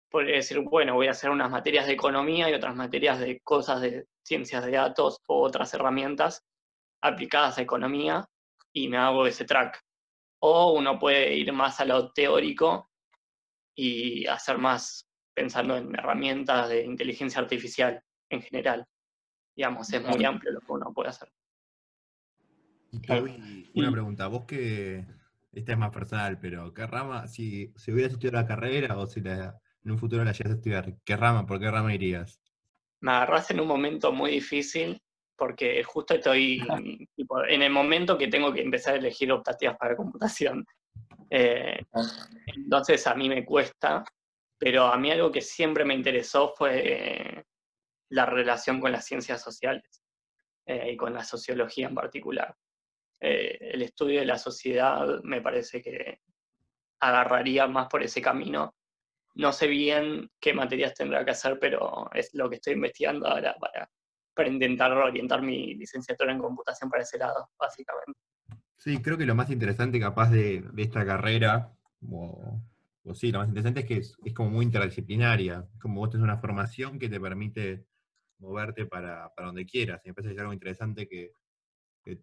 podría 0.10 0.36
decir, 0.36 0.60
bueno, 0.60 0.94
voy 0.94 1.08
a 1.08 1.12
hacer 1.12 1.30
unas 1.30 1.50
materias 1.50 1.88
de 1.88 1.94
economía 1.94 2.50
y 2.50 2.54
otras 2.54 2.76
materias 2.76 3.20
de 3.20 3.40
cosas 3.42 3.82
de 3.82 4.06
ciencias 4.24 4.66
de 4.66 4.72
datos 4.72 5.20
o 5.28 5.42
otras 5.42 5.74
herramientas 5.74 6.44
aplicadas 7.02 7.58
a 7.58 7.62
economía 7.62 8.26
y 8.74 8.88
me 8.88 8.98
hago 8.98 9.26
ese 9.26 9.46
track. 9.46 9.82
O 10.40 10.74
uno 10.74 11.00
puede 11.00 11.34
ir 11.36 11.52
más 11.52 11.80
a 11.80 11.86
lo 11.86 12.12
teórico 12.12 12.90
y 13.76 14.26
hacer 14.28 14.60
más 14.60 15.08
pensando 15.36 15.78
en 15.78 15.94
herramientas 15.96 16.70
de 16.70 16.84
inteligencia 16.84 17.42
artificial 17.42 18.02
en 18.30 18.42
general. 18.42 18.86
Digamos, 19.58 19.92
es 19.92 20.04
muy 20.04 20.24
amplio 20.24 20.52
lo 20.52 20.60
que 20.62 20.72
uno 20.72 20.94
puede 20.94 21.10
hacer. 21.10 21.30
Una 23.74 23.92
pregunta, 23.92 24.28
vos 24.28 24.46
que, 24.46 25.04
esta 25.52 25.72
es 25.72 25.78
más 25.80 25.90
personal, 25.90 26.40
pero 26.40 26.72
¿qué 26.76 26.86
rama, 26.86 27.28
si, 27.28 27.74
si 27.76 27.92
hubieras 27.92 28.14
estudiado 28.14 28.38
la 28.38 28.48
carrera 28.48 28.96
o 29.00 29.08
si 29.08 29.20
en 29.20 29.92
un 29.92 29.98
futuro 29.98 30.24
la 30.24 30.32
llegas 30.32 30.54
a 30.54 30.56
estudiar, 30.58 30.94
¿qué 31.04 31.18
rama, 31.18 31.48
por 31.48 31.60
qué 31.60 31.72
rama 31.72 31.92
irías? 31.92 32.40
Me 33.02 33.12
agarras 33.14 33.50
en 33.50 33.60
un 33.60 33.68
momento 33.68 34.12
muy 34.12 34.30
difícil 34.30 35.02
porque 35.36 35.84
justo 35.84 36.14
estoy 36.14 36.62
en 37.50 37.62
el 37.62 37.72
momento 37.72 38.16
que 38.16 38.28
tengo 38.28 38.54
que 38.54 38.62
empezar 38.62 38.94
a 38.94 38.98
elegir 38.98 39.32
optativas 39.32 39.76
para 39.78 39.96
computación. 39.96 40.66
Eh, 41.32 41.84
entonces 42.46 43.08
a 43.08 43.16
mí 43.16 43.28
me 43.28 43.44
cuesta, 43.44 44.04
pero 44.60 44.86
a 44.86 44.98
mí 44.98 45.12
algo 45.12 45.32
que 45.32 45.42
siempre 45.42 45.84
me 45.84 45.96
interesó 45.96 46.54
fue 46.56 47.44
la 48.10 48.26
relación 48.26 48.80
con 48.80 48.92
las 48.92 49.06
ciencias 49.06 49.42
sociales 49.42 50.04
eh, 50.66 50.92
y 50.92 50.98
con 50.98 51.14
la 51.14 51.24
sociología 51.24 51.88
en 51.88 51.96
particular. 51.96 52.56
Eh, 53.20 53.58
el 53.60 53.82
estudio 53.82 54.20
de 54.20 54.26
la 54.26 54.38
sociedad 54.38 55.22
me 55.24 55.42
parece 55.42 55.82
que 55.82 56.22
agarraría 57.00 57.68
más 57.68 57.88
por 57.88 58.04
ese 58.04 58.22
camino. 58.22 58.76
No 59.36 59.52
sé 59.52 59.68
bien 59.68 60.30
qué 60.40 60.54
materias 60.54 60.94
tendrá 60.94 61.24
que 61.24 61.32
hacer, 61.32 61.60
pero 61.60 62.10
es 62.14 62.34
lo 62.34 62.50
que 62.50 62.56
estoy 62.56 62.74
investigando 62.74 63.28
ahora 63.28 63.56
para, 63.60 63.90
para 64.34 64.50
intentar 64.50 64.92
orientar 64.94 65.42
mi 65.42 65.76
licenciatura 65.76 66.32
en 66.32 66.40
computación 66.40 66.90
para 66.90 67.04
ese 67.04 67.18
lado, 67.18 67.50
básicamente. 67.58 68.20
Sí, 68.78 69.02
creo 69.02 69.18
que 69.18 69.26
lo 69.26 69.36
más 69.36 69.50
interesante 69.50 70.00
capaz 70.00 70.30
de, 70.30 70.64
esta 70.78 71.06
carrera, 71.06 71.74
o, 72.08 72.62
pues 73.04 73.18
sí, 73.18 73.32
lo 73.32 73.40
más 73.40 73.50
interesante 73.50 73.82
es 73.82 73.86
que 73.86 73.98
es, 73.98 74.34
como 74.34 74.52
muy 74.52 74.66
interdisciplinaria, 74.66 75.68
como 75.82 76.00
vos 76.00 76.12
tenés 76.12 76.24
una 76.24 76.38
formación 76.38 77.00
que 77.00 77.10
te 77.10 77.20
permite 77.20 77.86
moverte 78.40 78.86
para, 78.86 79.32
donde 79.38 79.66
quieras. 79.66 80.02
Y 80.06 80.10
me 80.10 80.14
parece 80.14 80.30
que 80.30 80.36
es 80.36 80.42
algo 80.42 80.54
interesante 80.54 81.08
que, 81.08 81.32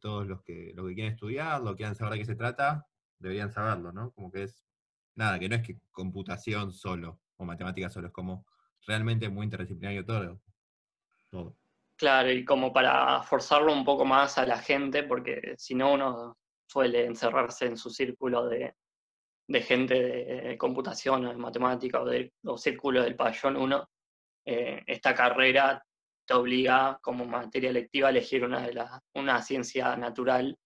todos 0.01 0.27
los 0.27 0.43
que, 0.43 0.73
los 0.75 0.89
que 0.89 0.95
quieren 0.95 1.13
estudiar, 1.13 1.61
lo 1.61 1.73
que 1.73 1.79
quieran 1.79 1.95
saber 1.95 2.15
de 2.15 2.19
qué 2.21 2.25
se 2.25 2.37
trata, 2.37 2.87
deberían 3.19 3.53
saberlo, 3.53 3.93
¿no? 3.93 4.13
Como 4.13 4.31
que 4.31 4.45
es, 4.45 4.65
nada, 5.15 5.39
que 5.39 5.49
no 5.49 5.57
es 5.57 5.63
que 5.63 5.79
computación 5.93 6.73
solo, 6.73 7.21
o 7.37 7.45
matemáticas 7.45 7.93
solo, 7.93 8.07
es 8.07 8.13
como 8.13 8.47
realmente 8.87 9.29
muy 9.29 9.45
interdisciplinario 9.45 10.05
todo. 10.07 10.41
Claro, 11.97 12.31
y 12.31 12.45
como 12.45 12.73
para 12.73 13.23
forzarlo 13.23 13.73
un 13.73 13.85
poco 13.85 14.05
más 14.05 14.39
a 14.39 14.47
la 14.47 14.59
gente, 14.59 15.03
porque 15.05 15.55
si 15.57 15.75
no 15.75 15.93
uno 15.93 16.39
suele 16.67 17.07
encerrarse 17.07 17.67
en 17.67 17.77
su 17.77 17.91
círculo 17.91 18.49
de, 18.49 18.75
gente 19.63 19.95
de 19.95 20.59
computación 20.59 21.27
o 21.27 21.31
de 21.31 21.37
matemática 21.37 22.01
o, 22.01 22.05
de, 22.05 22.33
círculo 22.57 23.03
del 23.03 23.17
pabellón 23.17 23.57
1, 23.57 23.91
eh, 24.47 24.83
esta 24.87 25.15
carrera 25.15 25.85
te 26.27 26.35
obliga 26.35 26.99
como 27.03 27.25
materia 27.25 27.71
electiva 27.71 28.09
a 28.09 28.11
elegir 28.11 28.45
una, 28.45 28.67
de 28.67 28.75
las, 28.75 29.01
una 29.15 29.43
ciencia 29.43 29.97
natural 29.97 30.57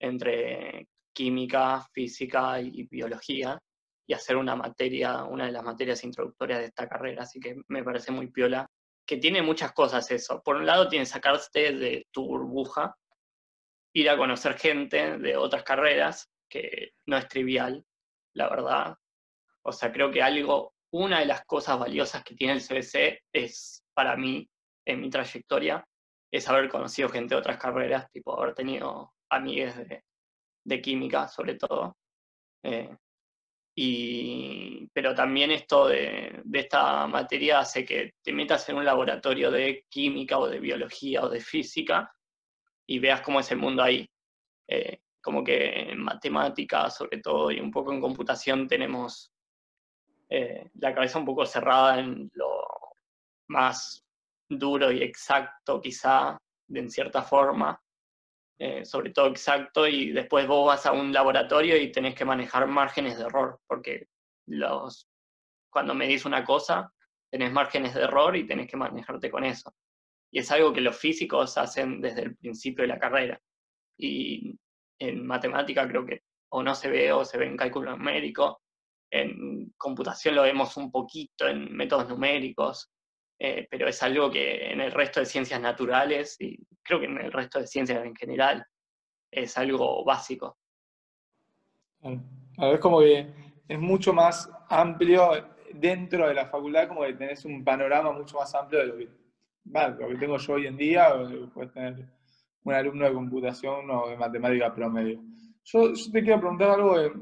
entre 0.00 0.88
química, 1.12 1.86
física 1.92 2.60
y 2.60 2.86
biología 2.88 3.58
y 4.06 4.12
hacer 4.12 4.36
una 4.36 4.54
materia, 4.54 5.24
una 5.24 5.46
de 5.46 5.52
las 5.52 5.64
materias 5.64 6.04
introductorias 6.04 6.60
de 6.60 6.66
esta 6.66 6.88
carrera, 6.88 7.22
así 7.22 7.40
que 7.40 7.56
me 7.68 7.82
parece 7.82 8.12
muy 8.12 8.30
piola, 8.30 8.66
que 9.06 9.16
tiene 9.16 9.42
muchas 9.42 9.72
cosas 9.72 10.10
eso. 10.10 10.42
Por 10.42 10.56
un 10.56 10.66
lado 10.66 10.88
tiene 10.88 11.06
sacarte 11.06 11.72
de 11.72 12.06
tu 12.10 12.26
burbuja, 12.26 12.94
ir 13.94 14.10
a 14.10 14.16
conocer 14.16 14.58
gente 14.58 15.18
de 15.18 15.36
otras 15.36 15.62
carreras, 15.62 16.28
que 16.48 16.92
no 17.06 17.16
es 17.16 17.28
trivial, 17.28 17.84
la 18.34 18.48
verdad. 18.48 18.94
O 19.62 19.72
sea, 19.72 19.92
creo 19.92 20.10
que 20.10 20.22
algo, 20.22 20.74
una 20.92 21.20
de 21.20 21.26
las 21.26 21.44
cosas 21.44 21.78
valiosas 21.78 22.22
que 22.24 22.34
tiene 22.34 22.54
el 22.54 22.62
CBC 22.62 23.22
es, 23.32 23.82
para 23.94 24.16
mí, 24.16 24.48
en 24.84 25.00
mi 25.00 25.10
trayectoria, 25.10 25.84
es 26.30 26.48
haber 26.48 26.68
conocido 26.68 27.08
gente 27.08 27.34
de 27.34 27.40
otras 27.40 27.58
carreras, 27.58 28.10
tipo 28.10 28.38
haber 28.38 28.54
tenido 28.54 29.12
amigues 29.30 29.76
de, 30.64 30.80
química, 30.82 31.28
sobre 31.28 31.54
todo. 31.54 31.96
Eh, 32.62 32.96
y, 33.76 34.88
pero 34.92 35.14
también 35.14 35.50
esto 35.50 35.88
de, 35.88 36.42
esta 36.52 37.06
materia 37.06 37.60
hace 37.60 37.84
que 37.84 38.14
te 38.22 38.32
metas 38.32 38.68
en 38.68 38.76
un 38.76 38.84
laboratorio 38.84 39.50
de 39.50 39.84
química 39.88 40.38
o 40.38 40.48
de 40.48 40.60
biología 40.60 41.22
o 41.24 41.28
de 41.28 41.40
física 41.40 42.12
y 42.86 42.98
veas 42.98 43.20
cómo 43.20 43.40
es 43.40 43.50
el 43.50 43.58
mundo 43.58 43.82
ahí. 43.82 44.08
Eh, 44.68 45.00
como 45.20 45.42
que 45.42 45.90
en 45.90 46.00
matemática, 46.00 46.90
sobre 46.90 47.18
todo, 47.18 47.50
y 47.50 47.58
un 47.58 47.70
poco 47.70 47.92
en 47.92 48.00
computación, 48.00 48.68
tenemos 48.68 49.32
eh, 50.28 50.68
la 50.74 50.94
cabeza 50.94 51.18
un 51.18 51.24
poco 51.24 51.46
cerrada 51.46 51.98
en 52.00 52.30
lo 52.34 52.66
más 53.48 54.03
duro 54.48 54.90
y 54.90 55.02
exacto, 55.02 55.80
quizá, 55.80 56.38
de 56.68 56.80
en 56.80 56.90
cierta 56.90 57.22
forma, 57.22 57.80
eh, 58.58 58.84
sobre 58.84 59.10
todo 59.10 59.28
exacto, 59.28 59.86
y 59.86 60.12
después 60.12 60.46
vos 60.46 60.66
vas 60.66 60.86
a 60.86 60.92
un 60.92 61.12
laboratorio 61.12 61.76
y 61.76 61.90
tenés 61.90 62.14
que 62.14 62.24
manejar 62.24 62.66
márgenes 62.66 63.18
de 63.18 63.24
error, 63.24 63.60
porque 63.66 64.08
los, 64.46 65.08
cuando 65.70 65.94
medís 65.94 66.24
una 66.24 66.44
cosa, 66.44 66.92
tenés 67.30 67.52
márgenes 67.52 67.94
de 67.94 68.02
error 68.02 68.36
y 68.36 68.46
tenés 68.46 68.68
que 68.68 68.76
manejarte 68.76 69.30
con 69.30 69.44
eso. 69.44 69.74
Y 70.30 70.38
es 70.38 70.50
algo 70.50 70.72
que 70.72 70.80
los 70.80 70.96
físicos 70.96 71.58
hacen 71.58 72.00
desde 72.00 72.22
el 72.22 72.36
principio 72.36 72.82
de 72.82 72.88
la 72.88 72.98
carrera. 72.98 73.40
Y 73.98 74.56
en 74.98 75.26
matemática 75.26 75.86
creo 75.88 76.04
que 76.04 76.22
o 76.50 76.62
no 76.62 76.74
se 76.74 76.88
ve 76.88 77.12
o 77.12 77.24
se 77.24 77.38
ve 77.38 77.46
en 77.46 77.56
cálculo 77.56 77.90
numérico. 77.90 78.62
En 79.10 79.72
computación 79.76 80.36
lo 80.36 80.42
vemos 80.42 80.76
un 80.76 80.90
poquito 80.90 81.48
en 81.48 81.74
métodos 81.74 82.08
numéricos, 82.08 82.90
eh, 83.38 83.66
pero 83.70 83.88
es 83.88 84.02
algo 84.02 84.30
que 84.30 84.70
en 84.70 84.80
el 84.80 84.92
resto 84.92 85.20
de 85.20 85.26
ciencias 85.26 85.60
naturales 85.60 86.36
y 86.40 86.58
creo 86.82 87.00
que 87.00 87.06
en 87.06 87.18
el 87.18 87.32
resto 87.32 87.60
de 87.60 87.66
ciencias 87.66 88.04
en 88.04 88.14
general 88.14 88.64
es 89.30 89.56
algo 89.58 90.04
básico. 90.04 90.58
es 92.02 92.78
como 92.80 93.00
que 93.00 93.32
es 93.68 93.78
mucho 93.78 94.12
más 94.12 94.50
amplio 94.68 95.30
dentro 95.72 96.28
de 96.28 96.34
la 96.34 96.46
facultad, 96.46 96.88
como 96.88 97.02
que 97.02 97.14
tenés 97.14 97.44
un 97.44 97.64
panorama 97.64 98.12
mucho 98.12 98.38
más 98.38 98.54
amplio 98.54 98.80
de 98.80 98.86
lo 98.86 98.96
que, 98.96 99.08
lo 99.98 100.08
que 100.08 100.16
tengo 100.16 100.36
yo 100.38 100.52
hoy 100.52 100.66
en 100.66 100.76
día, 100.76 101.14
o 101.14 101.24
lo 101.24 101.46
que 101.46 101.52
puedes 101.52 101.72
tener 101.72 102.08
un 102.62 102.72
alumno 102.72 103.06
de 103.06 103.12
computación 103.12 103.90
o 103.90 104.08
de 104.08 104.16
matemática 104.16 104.74
promedio. 104.74 105.20
Yo, 105.64 105.92
yo 105.92 106.12
te 106.12 106.22
quiero 106.22 106.40
preguntar 106.40 106.70
algo 106.70 106.98
de 106.98 107.12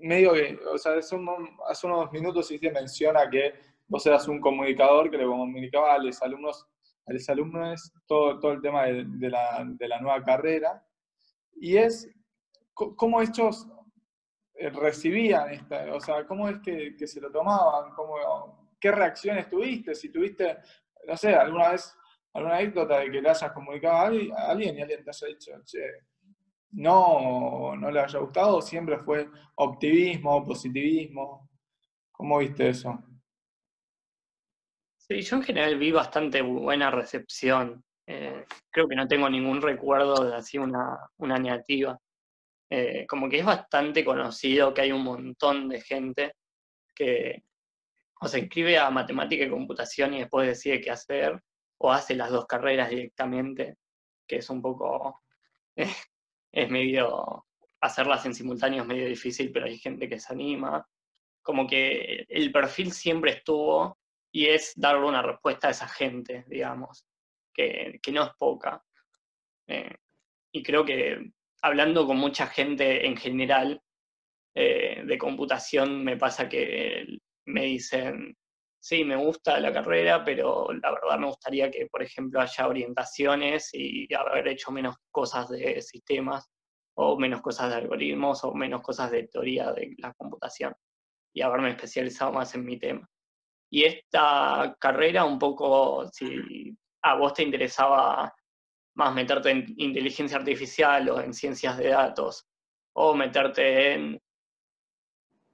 medio 0.00 0.32
que, 0.32 0.58
o 0.72 0.78
sea, 0.78 0.94
hace 0.94 1.16
unos, 1.16 2.12
minutos 2.12 2.46
sí 2.46 2.58
se 2.58 2.70
menciona 2.70 3.28
que 3.28 3.54
vos 3.88 4.06
eras 4.06 4.28
un 4.28 4.40
comunicador 4.40 5.10
que 5.10 5.18
le 5.18 5.24
comunicaba 5.24 5.94
a 5.94 5.98
los 5.98 6.22
alumnos, 6.22 6.66
a 7.06 7.12
los 7.12 7.28
alumnos 7.28 7.92
todo, 8.06 8.38
todo 8.38 8.52
el 8.52 8.60
tema 8.60 8.84
de, 8.84 9.30
la, 9.30 9.64
de 9.66 9.88
la 9.88 10.00
nueva 10.00 10.22
carrera, 10.22 10.84
y 11.56 11.76
es 11.76 12.08
cómo 12.74 13.20
estos 13.20 13.66
eh, 14.54 14.70
recibían 14.70 15.50
esta, 15.50 15.92
o 15.94 16.00
sea, 16.00 16.26
cómo 16.26 16.48
es 16.48 16.58
que, 16.60 16.94
que 16.96 17.06
se 17.06 17.20
lo 17.20 17.30
tomaban, 17.30 17.92
cómo, 17.94 18.14
qué 18.78 18.92
reacciones 18.92 19.48
tuviste, 19.48 19.94
si 19.94 20.10
tuviste, 20.10 20.58
no 21.06 21.16
sé, 21.16 21.34
alguna 21.34 21.70
vez, 21.70 21.96
alguna 22.34 22.56
anécdota 22.56 22.98
de 22.98 23.10
que 23.10 23.22
le 23.22 23.30
hayas 23.30 23.52
comunicado 23.52 23.96
a 23.96 24.02
alguien 24.50 24.78
y 24.78 24.82
alguien 24.82 25.04
te 25.04 25.10
haya 25.10 25.26
dicho, 25.26 25.52
che, 25.64 25.80
no, 26.72 27.74
no 27.76 27.90
le 27.90 28.00
haya 28.00 28.18
gustado, 28.18 28.60
siempre 28.60 28.98
fue 28.98 29.28
optimismo, 29.56 30.44
positivismo, 30.44 31.48
¿cómo 32.12 32.38
viste 32.38 32.68
eso? 32.68 33.02
Sí, 35.08 35.22
yo 35.22 35.36
en 35.36 35.42
general 35.42 35.78
vi 35.78 35.90
bastante 35.90 36.42
buena 36.42 36.90
recepción. 36.90 37.82
Eh, 38.06 38.44
creo 38.70 38.86
que 38.88 38.94
no 38.96 39.08
tengo 39.08 39.28
ningún 39.30 39.62
recuerdo 39.62 40.24
de 40.24 40.36
así 40.36 40.58
una, 40.58 40.98
una 41.16 41.38
negativa. 41.38 41.98
Eh, 42.70 43.06
como 43.08 43.28
que 43.30 43.38
es 43.38 43.44
bastante 43.46 44.04
conocido 44.04 44.74
que 44.74 44.82
hay 44.82 44.92
un 44.92 45.02
montón 45.04 45.68
de 45.68 45.80
gente 45.80 46.34
que 46.94 47.44
o 48.20 48.28
se 48.28 48.40
inscribe 48.40 48.78
a 48.78 48.90
matemática 48.90 49.44
y 49.44 49.50
computación 49.50 50.14
y 50.14 50.20
después 50.20 50.48
decide 50.48 50.80
qué 50.80 50.90
hacer, 50.90 51.40
o 51.78 51.92
hace 51.92 52.14
las 52.16 52.30
dos 52.30 52.46
carreras 52.46 52.90
directamente, 52.90 53.76
que 54.26 54.36
es 54.38 54.50
un 54.50 54.60
poco, 54.62 55.22
es 56.52 56.70
medio, 56.70 57.46
hacerlas 57.80 58.26
en 58.26 58.34
simultáneo 58.34 58.82
es 58.82 58.88
medio 58.88 59.08
difícil, 59.08 59.52
pero 59.52 59.66
hay 59.66 59.78
gente 59.78 60.08
que 60.08 60.20
se 60.20 60.32
anima. 60.32 60.86
Como 61.42 61.66
que 61.66 62.26
el 62.28 62.52
perfil 62.52 62.92
siempre 62.92 63.32
estuvo 63.32 63.98
y 64.32 64.46
es 64.46 64.72
darle 64.76 65.06
una 65.06 65.22
respuesta 65.22 65.68
a 65.68 65.70
esa 65.70 65.88
gente, 65.88 66.44
digamos, 66.48 67.06
que, 67.54 68.00
no 68.12 68.24
es 68.24 68.30
poca. 68.38 68.82
Eh, 69.66 69.96
y 70.52 70.62
creo 70.62 70.84
que 70.84 71.30
hablando 71.62 72.06
con 72.06 72.16
mucha 72.16 72.46
gente 72.46 73.06
en 73.06 73.16
general 73.16 73.82
eh, 74.54 75.02
de 75.04 75.18
computación, 75.18 76.04
me 76.04 76.16
pasa 76.16 76.48
que 76.48 77.18
me 77.46 77.64
dicen, 77.64 78.36
sí, 78.80 79.04
me 79.04 79.16
gusta 79.16 79.60
la 79.60 79.72
carrera, 79.72 80.24
pero 80.24 80.68
la 80.72 80.92
verdad 80.92 81.18
me 81.18 81.26
gustaría 81.26 81.70
que, 81.70 81.86
por 81.86 82.02
ejemplo, 82.02 82.40
haya 82.40 82.68
orientaciones 82.68 83.70
y 83.72 84.12
haber 84.14 84.48
hecho 84.48 84.70
menos 84.70 84.96
cosas 85.10 85.48
de 85.48 85.80
sistemas, 85.82 86.48
o 86.94 87.18
menos 87.18 87.40
cosas 87.40 87.70
de 87.70 87.76
algoritmos, 87.76 88.44
o 88.44 88.54
menos 88.54 88.82
cosas 88.82 89.10
de 89.10 89.28
teoría 89.28 89.72
de 89.72 89.94
la 89.98 90.12
computación, 90.14 90.74
y 91.32 91.42
haberme 91.42 91.70
especializado 91.70 92.32
más 92.32 92.54
en 92.54 92.64
mi 92.64 92.78
tema. 92.78 93.08
Y 93.70 93.84
esta 93.84 94.76
carrera, 94.78 95.24
un 95.24 95.38
poco, 95.38 96.08
si 96.12 96.76
a 97.02 97.14
vos 97.16 97.34
te 97.34 97.42
interesaba 97.42 98.32
más 98.94 99.14
meterte 99.14 99.50
en 99.50 99.66
inteligencia 99.76 100.38
artificial 100.38 101.08
o 101.10 101.20
en 101.20 101.32
ciencias 101.32 101.76
de 101.78 101.88
datos, 101.88 102.46
o 102.94 103.14
meterte 103.14 103.92
en 103.92 104.20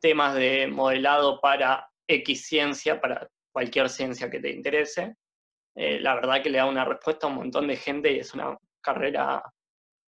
temas 0.00 0.34
de 0.34 0.66
modelado 0.66 1.40
para 1.40 1.88
X 2.06 2.46
ciencia, 2.46 3.00
para 3.00 3.28
cualquier 3.52 3.88
ciencia 3.88 4.30
que 4.30 4.40
te 4.40 4.50
interese, 4.50 5.16
eh, 5.76 5.98
la 6.00 6.14
verdad 6.14 6.42
que 6.42 6.50
le 6.50 6.58
da 6.58 6.66
una 6.66 6.84
respuesta 6.84 7.26
a 7.26 7.30
un 7.30 7.36
montón 7.36 7.66
de 7.66 7.76
gente 7.76 8.12
y 8.12 8.20
es 8.20 8.32
una 8.32 8.56
carrera 8.80 9.42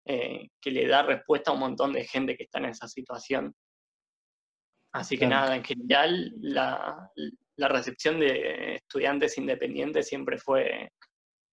eh, 0.06 0.48
que 0.60 0.70
le 0.70 0.86
da 0.86 1.02
respuesta 1.02 1.50
a 1.50 1.54
un 1.54 1.60
montón 1.60 1.92
de 1.92 2.04
gente 2.04 2.36
que 2.36 2.44
está 2.44 2.58
en 2.58 2.66
esa 2.66 2.88
situación. 2.88 3.54
Así 4.92 5.16
que 5.16 5.26
nada, 5.26 5.54
en 5.54 5.62
general 5.62 6.32
la, 6.40 7.10
la 7.61 7.68
recepción 7.68 8.18
de 8.18 8.77
estudiantes 8.77 9.37
independientes 9.37 10.09
siempre 10.09 10.38
fue 10.38 10.92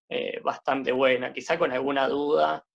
eh, 0.09 0.39
bastante 0.41 0.93
buena, 0.93 1.33
quizá 1.33 1.59
con 1.59 1.73
alguna 1.73 2.07
duda 2.07 2.65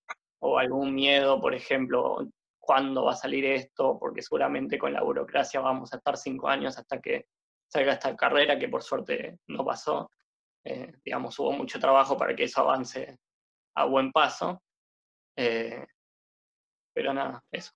o 0.40 0.58
algún 0.58 0.94
miedo, 0.94 1.40
por 1.40 1.54
ejemplo, 1.54 2.28
cuándo 2.60 3.04
va 3.04 3.12
a 3.12 3.16
salir 3.16 3.46
esto, 3.46 3.98
porque 3.98 4.20
seguramente 4.20 4.78
con 4.78 4.92
la 4.92 5.02
burocracia 5.02 5.60
vamos 5.60 5.92
a 5.92 5.96
estar 5.96 6.18
cinco 6.18 6.48
años 6.48 6.76
hasta 6.76 7.00
que 7.00 7.24
salga 7.66 7.94
esta 7.94 8.14
carrera, 8.14 8.58
que 8.58 8.68
por 8.68 8.82
suerte 8.82 9.38
no 9.48 9.64
pasó. 9.64 10.10
Eh, 10.64 10.92
digamos, 11.02 11.38
hubo 11.38 11.52
mucho 11.52 11.80
trabajo 11.80 12.18
para 12.18 12.36
que 12.36 12.44
eso 12.44 12.60
avance 12.60 13.16
a 13.76 13.86
buen 13.86 14.12
paso. 14.12 14.62
Eh, 15.36 15.86
pero 16.92 17.14
nada, 17.14 17.42
eso. 17.50 17.72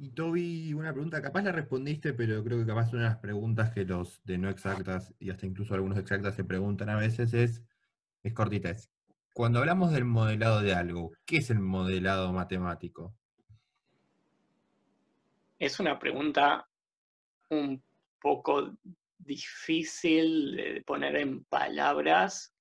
Y 0.00 0.10
Toby, 0.10 0.72
una 0.74 0.92
pregunta, 0.92 1.20
capaz 1.20 1.42
la 1.42 1.50
respondiste, 1.50 2.12
pero 2.12 2.44
creo 2.44 2.58
que 2.58 2.66
capaz 2.66 2.92
una 2.92 3.02
de 3.02 3.08
las 3.08 3.18
preguntas 3.18 3.72
que 3.72 3.84
los 3.84 4.22
de 4.24 4.38
no 4.38 4.48
exactas 4.48 5.12
y 5.18 5.30
hasta 5.30 5.44
incluso 5.44 5.74
algunos 5.74 5.98
exactas 5.98 6.36
se 6.36 6.44
preguntan 6.44 6.88
a 6.88 6.96
veces 6.96 7.34
es, 7.34 7.64
es 8.22 8.32
cortita, 8.32 8.70
es, 8.70 8.88
cuando 9.34 9.58
hablamos 9.58 9.92
del 9.92 10.04
modelado 10.04 10.62
de 10.62 10.74
algo, 10.74 11.12
¿qué 11.24 11.38
es 11.38 11.50
el 11.50 11.58
modelado 11.58 12.32
matemático? 12.32 13.14
Es 15.58 15.80
una 15.80 15.98
pregunta 15.98 16.68
un 17.50 17.82
poco 18.20 18.76
difícil 19.18 20.56
de 20.56 20.82
poner 20.86 21.16
en 21.16 21.44
palabras. 21.44 22.52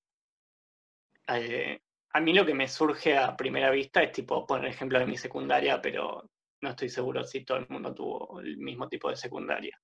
Eh, 1.27 1.81
a 2.13 2.19
mí 2.19 2.33
lo 2.33 2.45
que 2.45 2.55
me 2.55 2.67
surge 2.67 3.15
a 3.15 3.37
primera 3.37 3.69
vista 3.69 4.01
es 4.01 4.11
tipo 4.11 4.45
poner 4.47 4.69
ejemplo 4.69 4.97
de 4.97 5.05
mi 5.05 5.17
secundaria, 5.17 5.79
pero 5.81 6.29
no 6.61 6.69
estoy 6.69 6.89
seguro 6.89 7.23
si 7.23 7.43
todo 7.43 7.57
el 7.57 7.67
mundo 7.69 7.93
tuvo 7.93 8.39
el 8.39 8.57
mismo 8.57 8.87
tipo 8.87 9.09
de 9.09 9.15
secundaria. 9.15 9.79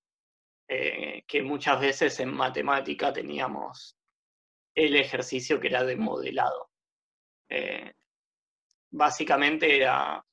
Eh, 0.68 1.24
que 1.28 1.44
muchas 1.44 1.80
veces 1.80 2.20
en 2.20 2.34
matemática 2.34 3.12
teníamos 3.12 3.98
el 4.74 4.96
ejercicio 4.96 5.60
que 5.60 5.68
era 5.68 5.84
de 5.84 5.96
modelado. 5.96 6.70
Eh, 7.50 7.94
básicamente 8.92 9.78
era 9.78 10.24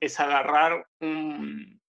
es 0.00 0.20
agarrar 0.20 0.86
un, 1.00 1.80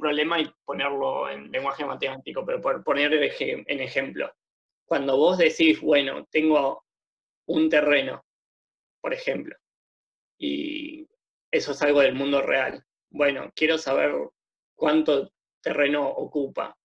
problema 0.00 0.38
y 0.38 0.52
ponerlo 0.64 1.30
en 1.30 1.50
lenguaje 1.50 1.84
matemático, 1.84 2.44
pero 2.44 2.60
por 2.60 2.84
poner 2.84 3.12
en 3.14 3.80
ejemplo. 3.80 4.30
Cuando 4.84 5.16
vos 5.16 5.38
decís, 5.38 5.80
bueno, 5.80 6.26
tengo 6.30 6.84
un 7.46 7.70
terreno, 7.70 8.22
por 9.00 9.14
ejemplo, 9.14 9.56
y 10.38 11.07
eso 11.50 11.72
es 11.72 11.82
algo 11.82 12.00
del 12.00 12.14
mundo 12.14 12.42
real. 12.42 12.84
Bueno, 13.10 13.50
quiero 13.54 13.78
saber 13.78 14.12
cuánto 14.74 15.32
terreno 15.62 16.06
ocupa. 16.08 16.76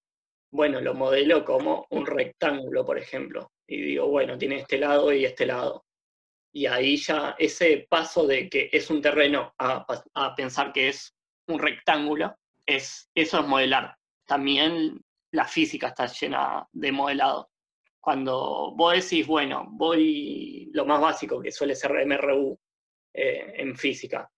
Bueno, 0.52 0.80
lo 0.82 0.94
modelo 0.94 1.44
como 1.44 1.88
un 1.90 2.06
rectángulo, 2.06 2.86
por 2.86 2.98
ejemplo, 2.98 3.52
y 3.68 3.82
digo, 3.82 4.08
bueno, 4.08 4.38
tiene 4.38 4.58
este 4.58 4.78
lado 4.78 5.12
y 5.12 5.26
este 5.26 5.46
lado. 5.46 5.86
Y 6.54 6.68
ahí 6.68 6.98
ya 6.98 7.36
ese 7.40 7.88
paso 7.90 8.28
de 8.28 8.48
que 8.48 8.70
es 8.72 8.90
un 8.90 9.02
terreno 9.02 9.54
a, 9.58 10.36
pensar 10.36 10.72
que 10.72 10.90
es 10.90 11.16
un 11.48 11.60
rectángulo, 11.60 12.36
es, 12.66 13.10
eso 13.16 13.40
es 13.40 13.48
modelar. 13.48 13.96
También 14.28 15.02
la 15.32 15.46
física 15.46 15.88
está 15.88 16.06
llena 16.06 16.68
de 16.72 16.92
modelado. 16.92 17.50
Cuando 18.00 18.74
vos 18.76 18.94
decís, 18.94 19.26
bueno, 19.26 19.66
voy 19.72 20.70
lo 20.74 20.86
más 20.86 21.02
básico 21.02 21.42
que 21.42 21.52
suele 21.52 21.76
ser 21.76 22.06
MRU 22.06 22.58
eh, 23.14 23.54
en 23.58 23.76
física, 23.76 24.30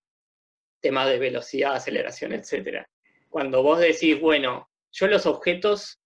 tema 0.85 1.07
de 1.07 1.17
velocidad, 1.17 1.73
aceleración, 1.73 2.31
etc. 2.31 2.85
Cuando 3.27 3.63
vos 3.63 3.79
decís, 3.79 4.21
bueno, 4.21 4.69
yo 4.91 5.07
los 5.07 5.25
objetos, 5.25 5.99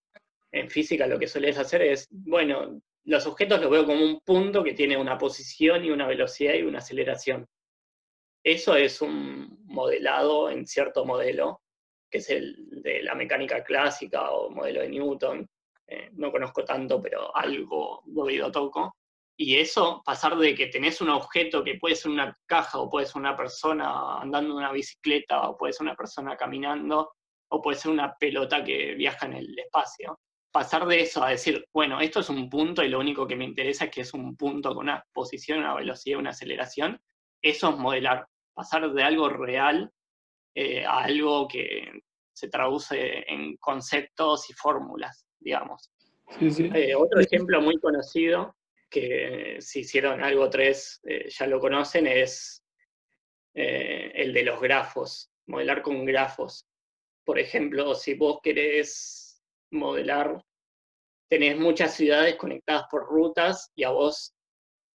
en 0.54 0.70
física 0.70 1.06
lo 1.06 1.20
que 1.20 1.28
sueles 1.28 1.58
hacer 1.58 1.82
es, 1.82 2.08
bueno, 2.10 2.82
los 3.04 3.28
objetos 3.28 3.60
los 3.60 3.70
veo 3.70 3.86
como 3.86 4.02
un 4.02 4.22
punto 4.22 4.64
que 4.64 4.74
tiene 4.74 4.96
una 4.96 5.18
posición 5.18 5.84
y 5.84 5.92
una 5.92 6.08
velocidad 6.08 6.54
y 6.54 6.62
una 6.62 6.78
aceleración. 6.78 7.46
Eso 8.42 8.78
es 8.78 9.02
un 9.02 9.66
modelado 9.66 10.50
en 10.50 10.66
cierto 10.66 11.04
modelo, 11.04 11.60
que 12.10 12.20
es 12.20 12.30
el 12.30 12.82
de 12.82 13.04
la 13.04 13.16
mecánica 13.16 13.62
clásica 13.62 14.32
o 14.32 14.50
modelo 14.50 14.80
de 14.80 14.88
Newton. 14.88 15.46
Eh, 15.88 16.08
no 16.14 16.32
conozco 16.32 16.64
tanto, 16.64 17.02
pero 17.02 17.36
algo 17.36 18.02
oído 18.16 18.50
toco. 18.50 18.96
Y 19.42 19.58
eso, 19.58 20.04
pasar 20.06 20.38
de 20.38 20.54
que 20.54 20.68
tenés 20.68 21.00
un 21.00 21.10
objeto 21.10 21.64
que 21.64 21.76
puede 21.76 21.96
ser 21.96 22.12
una 22.12 22.38
caja 22.46 22.78
o 22.78 22.90
puede 22.90 23.06
ser 23.06 23.22
una 23.22 23.38
persona 23.38 24.20
andando 24.20 24.50
en 24.50 24.58
una 24.58 24.74
bicicleta 24.74 25.48
o 25.48 25.58
puede 25.58 25.72
ser 25.72 25.86
una 25.86 25.96
persona 25.96 26.36
caminando 26.36 27.14
o 27.48 27.62
puede 27.62 27.78
ser 27.78 27.92
una 27.92 28.14
pelota 28.20 28.62
que 28.62 28.96
viaja 28.96 29.28
en 29.28 29.36
el 29.36 29.58
espacio. 29.58 30.20
Pasar 30.52 30.86
de 30.88 31.00
eso 31.00 31.24
a 31.24 31.30
decir, 31.30 31.66
bueno, 31.74 32.02
esto 32.02 32.20
es 32.20 32.28
un 32.28 32.50
punto 32.50 32.84
y 32.84 32.90
lo 32.90 33.00
único 33.00 33.26
que 33.26 33.38
me 33.38 33.46
interesa 33.46 33.86
es 33.86 33.92
que 33.92 34.02
es 34.02 34.14
un 34.14 34.36
punto 34.36 34.76
con 34.76 34.84
una 34.84 35.06
posición, 35.14 35.60
una 35.60 35.74
velocidad, 35.74 36.20
una 36.20 36.32
aceleración, 36.32 37.00
eso 37.42 37.70
es 37.70 37.78
modelar. 37.78 38.28
Pasar 38.54 38.92
de 38.92 39.04
algo 39.04 39.30
real 39.30 39.90
eh, 40.54 40.84
a 40.84 41.04
algo 41.04 41.48
que 41.48 42.02
se 42.34 42.50
traduce 42.50 43.24
en 43.32 43.56
conceptos 43.56 44.50
y 44.50 44.54
fórmulas, 44.54 45.26
digamos. 45.40 45.90
Eh, 46.42 46.94
otro 46.94 47.22
ejemplo 47.22 47.62
muy 47.62 47.80
conocido 47.80 48.59
que 48.90 49.58
si 49.60 49.82
hicieron 49.82 50.24
algo 50.24 50.50
3 50.50 51.02
eh, 51.04 51.30
ya 51.30 51.48
lo 51.48 51.60
conocen, 51.60 52.08
es 52.08 52.64
eh, 53.54 54.12
el 54.16 54.34
de 54.34 54.44
los 54.44 54.60
grafos, 54.60 55.30
modelar 55.48 55.82
con 55.82 56.06
grafos. 56.06 56.66
Por 57.24 57.40
ejemplo, 57.40 57.94
si 57.96 58.16
vos 58.16 58.40
querés 58.42 59.42
modelar, 59.72 60.44
tenés 61.30 61.58
muchas 61.58 61.94
ciudades 61.94 62.36
conectadas 62.36 62.86
por 62.90 63.06
rutas 63.06 63.72
y 63.76 63.84
a 63.84 63.90
vos 63.90 64.34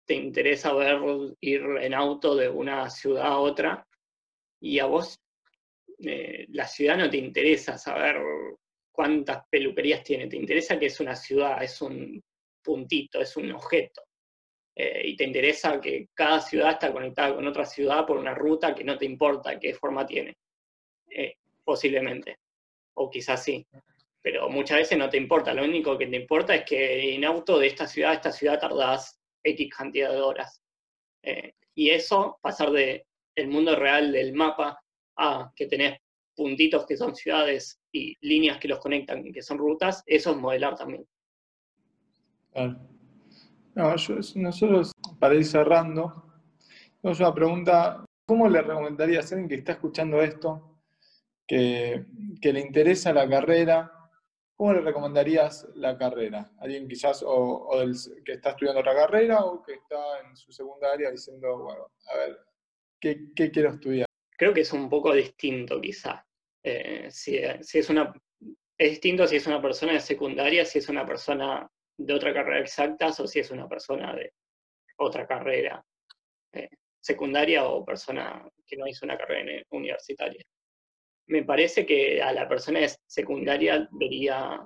te 0.05 0.15
interesa 0.15 0.73
ver 0.73 0.99
ir 1.39 1.61
en 1.79 1.93
auto 1.93 2.35
de 2.35 2.49
una 2.49 2.89
ciudad 2.89 3.27
a 3.27 3.37
otra 3.37 3.87
y 4.59 4.79
a 4.79 4.85
vos 4.85 5.19
eh, 5.99 6.47
la 6.49 6.67
ciudad 6.67 6.97
no 6.97 7.09
te 7.09 7.17
interesa 7.17 7.77
saber 7.77 8.17
cuántas 8.91 9.47
peluquerías 9.49 10.03
tiene, 10.03 10.27
te 10.27 10.35
interesa 10.35 10.77
que 10.77 10.87
es 10.87 10.99
una 10.99 11.15
ciudad, 11.15 11.63
es 11.63 11.81
un 11.81 12.21
puntito, 12.63 13.21
es 13.21 13.35
un 13.37 13.51
objeto. 13.51 14.03
Eh, 14.75 15.01
y 15.05 15.15
te 15.15 15.23
interesa 15.23 15.79
que 15.79 16.09
cada 16.13 16.39
ciudad 16.39 16.71
está 16.71 16.91
conectada 16.91 17.35
con 17.35 17.45
otra 17.47 17.65
ciudad 17.65 18.05
por 18.05 18.17
una 18.17 18.33
ruta 18.33 18.73
que 18.73 18.83
no 18.83 18.97
te 18.97 19.05
importa 19.05 19.59
qué 19.59 19.73
forma 19.73 20.05
tiene. 20.05 20.37
Eh, 21.09 21.35
posiblemente. 21.63 22.39
O 22.95 23.09
quizás 23.09 23.43
sí. 23.43 23.65
Pero 24.21 24.49
muchas 24.49 24.77
veces 24.77 24.97
no 24.97 25.09
te 25.09 25.17
importa. 25.17 25.53
Lo 25.53 25.63
único 25.63 25.97
que 25.97 26.07
te 26.07 26.15
importa 26.15 26.55
es 26.55 26.65
que 26.65 27.13
en 27.13 27.25
auto 27.25 27.59
de 27.59 27.67
esta 27.67 27.87
ciudad 27.87 28.11
a 28.11 28.15
esta 28.15 28.31
ciudad 28.31 28.59
tardás 28.59 29.19
X 29.43 29.69
cantidad 29.75 30.11
de 30.11 30.21
horas. 30.21 30.61
Eh, 31.21 31.53
y 31.75 31.89
eso, 31.89 32.39
pasar 32.41 32.71
de 32.71 33.05
el 33.35 33.47
mundo 33.47 33.75
real 33.75 34.11
del 34.11 34.33
mapa 34.33 34.79
a 35.17 35.51
que 35.55 35.65
tenés 35.67 35.99
puntitos 36.35 36.85
que 36.85 36.97
son 36.97 37.15
ciudades 37.15 37.79
y 37.91 38.17
líneas 38.21 38.57
que 38.59 38.67
los 38.67 38.79
conectan, 38.79 39.31
que 39.31 39.41
son 39.41 39.57
rutas, 39.57 40.03
eso 40.05 40.31
es 40.31 40.37
modelar 40.37 40.75
también. 40.75 41.05
No, 42.55 43.95
nosotros, 44.35 44.91
para 45.19 45.35
ir 45.35 45.45
cerrando, 45.45 46.23
tenemos 47.01 47.19
una 47.19 47.33
pregunta, 47.33 48.05
¿cómo 48.25 48.47
le 48.47 48.61
recomendarías 48.61 49.31
a 49.31 49.35
alguien 49.35 49.49
que 49.49 49.55
está 49.55 49.73
escuchando 49.73 50.21
esto, 50.21 50.79
que, 51.47 52.05
le 52.41 52.59
interesa 52.59 53.13
la 53.13 53.27
carrera, 53.27 53.91
¿cómo 54.55 54.73
le 54.73 54.81
recomendarías 54.81 55.67
la 55.75 55.97
carrera? 55.97 56.51
Alguien 56.59 56.87
quizás 56.87 57.23
o, 57.25 57.69
que 58.23 58.33
está 58.33 58.51
estudiando 58.51 58.81
otra 58.81 58.95
carrera 58.95 59.43
o 59.43 59.61
que 59.63 59.73
está 59.73 60.21
en 60.25 60.35
su 60.35 60.51
secundaria 60.51 61.09
diciendo, 61.09 61.63
bueno, 61.63 61.91
a 62.13 62.17
ver, 62.17 62.39
¿qué, 62.99 63.51
quiero 63.51 63.71
estudiar? 63.71 64.05
Creo 64.37 64.53
que 64.53 64.61
es 64.61 64.73
un 64.73 64.89
poco 64.89 65.13
distinto 65.13 65.81
quizá. 65.81 66.25
Eh, 66.63 67.07
si, 67.11 67.39
si, 67.61 67.79
es 67.79 67.89
una, 67.89 68.13
es 68.77 68.91
distinto 68.91 69.27
si 69.27 69.35
es 69.37 69.47
una 69.47 69.61
persona 69.61 69.93
de 69.93 69.99
secundaria, 69.99 70.63
si 70.63 70.79
es 70.79 70.87
una 70.89 71.05
persona 71.05 71.69
de 71.97 72.13
otra 72.13 72.33
carrera 72.33 72.59
exactas 72.59 73.19
o 73.19 73.27
si 73.27 73.39
es 73.39 73.51
una 73.51 73.67
persona 73.67 74.15
de 74.15 74.33
otra 74.97 75.27
carrera 75.27 75.83
eh, 76.53 76.69
secundaria 76.99 77.65
o 77.65 77.85
persona 77.85 78.47
que 78.65 78.77
no 78.77 78.87
hizo 78.87 79.05
una 79.05 79.17
carrera 79.17 79.63
universitaria. 79.71 80.43
Me 81.27 81.43
parece 81.43 81.85
que 81.85 82.21
a 82.21 82.31
la 82.31 82.47
persona 82.47 82.79
secundaria 83.05 83.87
vería 83.91 84.65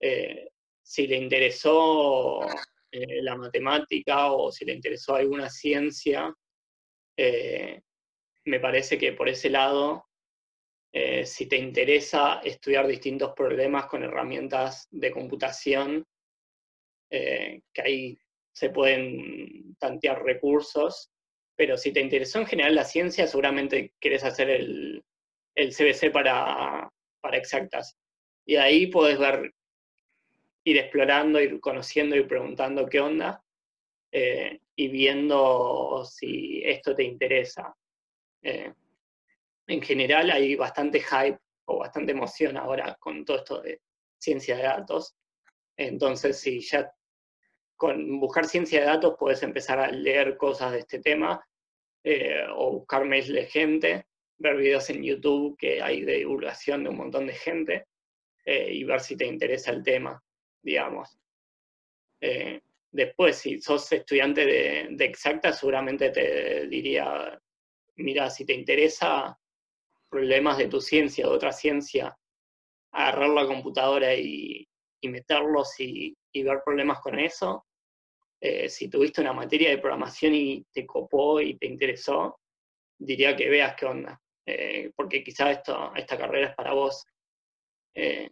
eh, 0.00 0.48
si 0.82 1.06
le 1.06 1.16
interesó 1.16 2.46
eh, 2.90 3.22
la 3.22 3.36
matemática 3.36 4.32
o 4.32 4.50
si 4.50 4.64
le 4.64 4.74
interesó 4.74 5.14
alguna 5.14 5.48
ciencia. 5.48 6.34
me 8.44 8.58
parece 8.58 8.98
que 8.98 9.12
por 9.12 9.28
ese 9.28 9.50
lado 9.50 10.06
si 11.24 11.46
te 11.46 11.56
interesa 11.56 12.40
estudiar 12.44 12.86
distintos 12.86 13.32
problemas 13.34 13.86
con 13.86 14.02
herramientas 14.02 14.88
de 14.90 15.10
computación, 15.10 16.04
eh, 17.14 17.60
que 17.74 17.82
ahí 17.82 18.18
se 18.52 18.70
pueden 18.70 19.76
tantear 19.78 20.22
recursos, 20.22 21.12
pero 21.54 21.76
si 21.76 21.92
te 21.92 22.00
interesó 22.00 22.38
en 22.38 22.46
general 22.46 22.74
la 22.74 22.84
ciencia, 22.84 23.26
seguramente 23.26 23.92
querés 24.00 24.24
hacer 24.24 24.48
el, 24.48 25.04
el 25.54 25.74
CBC 25.74 26.10
para, 26.10 26.90
para 27.20 27.36
exactas. 27.36 27.98
Y 28.46 28.56
ahí 28.56 28.86
podés 28.86 29.18
ver, 29.18 29.52
ir 30.64 30.78
explorando, 30.78 31.38
ir 31.38 31.60
conociendo, 31.60 32.16
ir 32.16 32.26
preguntando 32.26 32.88
qué 32.88 33.00
onda, 33.00 33.44
eh, 34.10 34.60
y 34.74 34.88
viendo 34.88 36.06
si 36.06 36.62
esto 36.64 36.94
te 36.94 37.04
interesa. 37.04 37.74
Eh, 38.42 38.72
en 39.66 39.82
general 39.82 40.30
hay 40.30 40.56
bastante 40.56 40.98
hype 40.98 41.38
o 41.66 41.80
bastante 41.80 42.12
emoción 42.12 42.56
ahora 42.56 42.96
con 42.98 43.22
todo 43.22 43.36
esto 43.36 43.60
de 43.60 43.82
ciencia 44.18 44.56
de 44.56 44.62
datos. 44.62 45.14
Entonces, 45.76 46.40
si 46.40 46.60
ya 46.60 46.90
con 47.82 48.20
buscar 48.20 48.46
ciencia 48.46 48.78
de 48.78 48.86
datos 48.86 49.16
puedes 49.18 49.42
empezar 49.42 49.80
a 49.80 49.90
leer 49.90 50.36
cosas 50.36 50.70
de 50.70 50.78
este 50.78 51.00
tema 51.00 51.44
eh, 52.04 52.46
o 52.54 52.70
buscar 52.78 53.04
mails 53.04 53.26
de 53.26 53.46
gente 53.46 54.06
ver 54.38 54.56
videos 54.56 54.88
en 54.90 55.02
YouTube 55.02 55.56
que 55.58 55.82
hay 55.82 56.04
de 56.04 56.18
divulgación 56.18 56.84
de 56.84 56.90
un 56.90 56.96
montón 56.96 57.26
de 57.26 57.32
gente 57.32 57.86
eh, 58.44 58.72
y 58.72 58.84
ver 58.84 59.00
si 59.00 59.16
te 59.16 59.26
interesa 59.26 59.72
el 59.72 59.82
tema, 59.82 60.22
digamos. 60.62 61.18
Eh, 62.20 62.60
después, 62.92 63.38
si 63.38 63.60
sos 63.60 63.90
estudiante 63.90 64.46
de, 64.46 64.86
de, 64.92 65.04
exacta, 65.04 65.52
seguramente 65.52 66.10
te 66.10 66.68
diría, 66.68 67.36
mira, 67.96 68.30
si 68.30 68.44
te 68.44 68.52
interesa 68.52 69.36
problemas 70.08 70.56
de 70.56 70.68
tu 70.68 70.80
ciencia, 70.80 71.26
de 71.26 71.32
otra 71.32 71.50
ciencia, 71.50 72.16
agarrar 72.92 73.30
la 73.30 73.46
computadora 73.46 74.14
y, 74.14 74.68
meterlos 75.02 75.74
y, 75.80 76.16
ver 76.32 76.60
problemas 76.64 77.00
con 77.00 77.18
eso. 77.18 77.66
Eh, 78.44 78.68
si 78.68 78.88
tuviste 78.88 79.20
una 79.20 79.32
materia 79.32 79.70
de 79.70 79.78
programación 79.78 80.34
y 80.34 80.66
te 80.72 80.84
copó 80.84 81.40
y 81.40 81.56
te 81.56 81.66
interesó, 81.66 82.40
diría 82.98 83.36
que 83.36 83.48
veas 83.48 83.76
qué 83.76 83.86
onda, 83.86 84.20
porque 84.96 85.22
quizás 85.22 85.58
esta 85.94 86.18
carrera 86.18 86.48
es 86.48 86.54
para 86.56 86.72
vos. 86.72 87.06
Eh, 87.94 88.30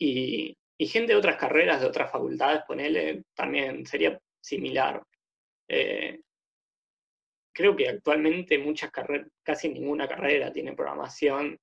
y, 0.00 0.56
gente 0.80 1.12
de 1.12 1.18
otras 1.18 1.36
carreras, 1.36 1.80
de 1.80 1.86
otras 1.86 2.10
facultades, 2.10 2.62
ponele, 2.66 3.22
también 3.34 3.86
sería 3.86 4.18
similar. 4.40 5.02
Eh, 5.68 6.20
creo 7.52 7.76
que 7.76 7.88
actualmente 7.88 8.58
muchas 8.58 8.90
carreras, 8.90 9.28
casi 9.44 9.68
ninguna 9.68 10.08
carrera 10.08 10.52
tiene 10.52 10.74
programación, 10.74 11.56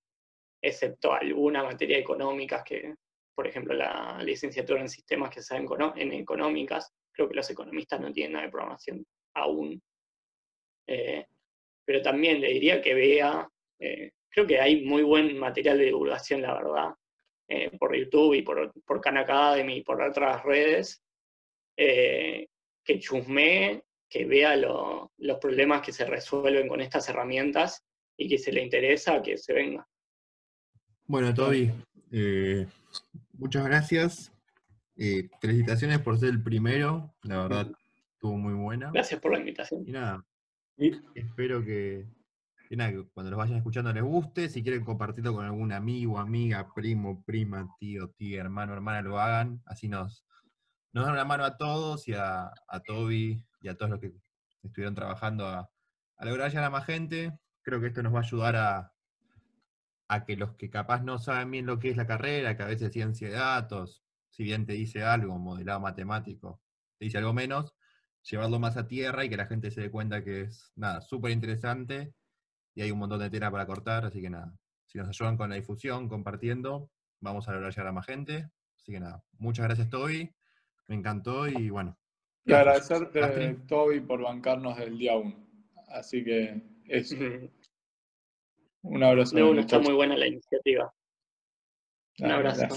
excepto 0.62 1.14
alguna 1.14 1.64
materia 1.64 1.98
económica 1.98 2.64
que, 2.64 2.96
por 3.34 3.46
ejemplo, 3.46 3.74
la 3.74 4.22
licenciatura 4.24 4.82
en 4.82 4.90
sistemas 4.90 5.30
que 5.30 5.42
se 5.42 5.56
en 5.58 6.14
económicas, 6.14 6.94
creo 7.16 7.30
que 7.30 7.36
los 7.36 7.50
economistas 7.50 8.00
no 8.02 8.12
tienen 8.12 8.34
nada 8.34 8.46
de 8.46 8.52
programación 8.52 9.06
aún. 9.34 9.82
Eh, 10.88 11.26
pero 11.86 12.02
también 12.02 12.42
le 12.42 12.50
diría 12.50 12.82
que 12.82 12.94
vea 12.94 13.50
creo 14.36 14.46
que 14.46 14.60
hay 14.60 14.86
muy 14.86 15.02
buen 15.02 15.38
material 15.38 15.78
de 15.78 15.86
divulgación, 15.86 16.42
la 16.42 16.54
verdad, 16.54 16.94
eh, 17.48 17.72
por 17.80 17.96
YouTube 17.96 18.34
y 18.34 18.42
por, 18.42 18.74
por 18.84 19.00
Khan 19.00 19.18
Academy 19.18 19.78
y 19.78 19.82
por 19.82 20.02
otras 20.02 20.44
redes, 20.44 21.02
eh, 21.78 22.48
que 22.84 23.00
chusme, 23.00 23.84
que 24.10 24.26
vea 24.26 24.58
los 24.58 25.38
problemas 25.40 25.82
que 25.82 25.94
se 25.94 26.06
resuelven 26.06 26.68
con 26.68 26.82
estas 26.82 27.08
herramientas 27.08 27.82
y 28.18 28.28
que 28.28 28.38
se 28.38 28.52
le 28.52 28.62
interesa 28.62 29.22
que 29.22 29.38
se 29.38 29.54
venga. 29.54 29.88
Bueno, 31.06 31.34
Toby, 31.34 31.72
eh, 32.12 32.68
muchas 33.38 33.66
gracias. 33.66 34.35
Felicitaciones 34.96 36.00
por 36.00 36.18
ser 36.18 36.30
el 36.30 36.42
primero, 36.42 37.14
la 37.24 37.44
verdad, 37.44 37.72
estuvo 38.14 38.38
muy 38.38 38.54
buena. 38.54 38.92
Gracias 38.92 39.20
por 39.20 39.34
la 39.34 39.40
invitación. 39.40 39.84
Y 39.86 39.92
nada, 39.92 40.26
espero 41.14 41.64
que, 41.64 42.08
que 42.70 43.06
cuando 43.14 43.30
los 43.30 43.38
vayan 43.38 43.58
escuchando 43.58 43.94
les 43.94 44.04
guste, 44.04 44.50
si 44.50 44.64
quieren 44.64 44.84
compartirlo 44.84 45.34
con 45.34 45.46
algún 45.46 45.72
amigo, 45.72 46.20
amiga, 46.20 46.68
primo, 46.74 47.24
prima, 47.24 47.68
tío, 47.80 48.10
tía, 48.12 48.42
hermano, 48.42 48.74
hermana, 48.74 49.02
lo 49.02 49.20
hagan, 49.20 49.62
así 49.66 49.88
nos, 49.88 50.26
nos 50.94 51.06
dan 51.06 51.14
una 51.14 51.26
mano 51.26 51.44
a 51.44 51.58
todos 51.58 52.08
y 52.08 52.14
a, 52.14 52.52
Toby 52.86 53.46
y 53.62 53.68
a 53.68 53.76
todos 53.76 53.92
los 53.92 54.00
que 54.00 54.14
estuvieron 54.64 54.96
trabajando 54.96 55.48
a, 55.48 55.70
lograr 56.22 56.50
llegar 56.50 56.66
a 56.66 56.70
más 56.70 56.86
gente. 56.86 57.38
Creo 57.64 57.82
que 57.82 57.88
esto 57.88 58.02
nos 58.02 58.14
va 58.14 58.20
a 58.20 58.24
ayudar 58.24 58.56
a, 58.56 58.94
a 60.08 60.26
que 60.26 60.38
los 60.38 60.56
que 60.56 60.70
capaz 60.70 61.04
no 61.04 61.18
saben 61.18 61.52
bien 61.52 61.66
lo 61.66 61.80
que 61.80 61.90
es 61.90 61.98
la 61.98 62.08
carrera, 62.08 62.56
que 62.56 62.64
a 62.64 62.68
veces 62.68 62.94
ciencia 62.94 63.28
de 63.28 63.36
datos, 63.36 64.05
si 64.36 64.44
bien 64.44 64.66
te 64.66 64.74
dice 64.74 65.02
algo, 65.02 65.40
modelado 65.40 65.80
matemático, 65.80 66.62
te 66.98 67.06
dice 67.06 67.20
algo 67.20 67.32
menos, 67.32 67.74
llevarlo 68.30 68.60
más 68.60 68.76
a 68.76 68.86
tierra 68.86 69.24
y 69.24 69.30
que 69.30 69.38
la 69.38 69.46
gente 69.46 69.72
se 69.72 69.80
dé 69.80 69.90
cuenta 69.90 70.26
que 70.26 70.42
es, 70.42 70.74
nada, 70.76 71.00
súper 71.00 71.32
interesante 71.32 72.14
y 72.74 72.82
hay 72.82 72.92
un 72.92 73.00
montón 73.00 73.20
de 73.20 73.30
tela 73.30 73.50
para 73.50 73.66
cortar, 73.66 74.04
así 74.04 74.22
que 74.22 74.30
nada, 74.30 74.54
si 74.88 74.98
nos 74.98 75.08
ayudan 75.08 75.38
con 75.38 75.50
la 75.50 75.56
difusión, 75.56 76.10
compartiendo, 76.10 76.90
vamos 77.22 77.48
a 77.48 77.54
lograr 77.54 77.72
llegar 77.72 77.88
a 77.88 77.92
más 77.94 78.06
gente. 78.06 78.50
Así 78.78 78.92
que 78.92 79.00
nada, 79.00 79.24
muchas 79.38 79.68
gracias 79.68 79.90
Toby, 79.90 80.30
me 80.88 80.96
encantó 80.96 81.48
y 81.48 81.70
bueno. 81.70 81.98
Y 82.44 82.52
agradecerte, 82.52 83.54
Toby, 83.68 84.02
por 84.02 84.22
bancarnos 84.22 84.78
del 84.78 84.98
día 84.98 85.16
1. 85.16 85.48
Así 85.88 86.26
que 86.26 86.62
es 86.88 87.16
un 88.82 89.02
abrazo. 89.02 89.38
está 89.58 89.80
muy 89.80 89.94
buena 89.94 90.18
la 90.18 90.28
iniciativa. 90.28 90.94
Un 92.20 92.32
abrazo. 92.32 92.68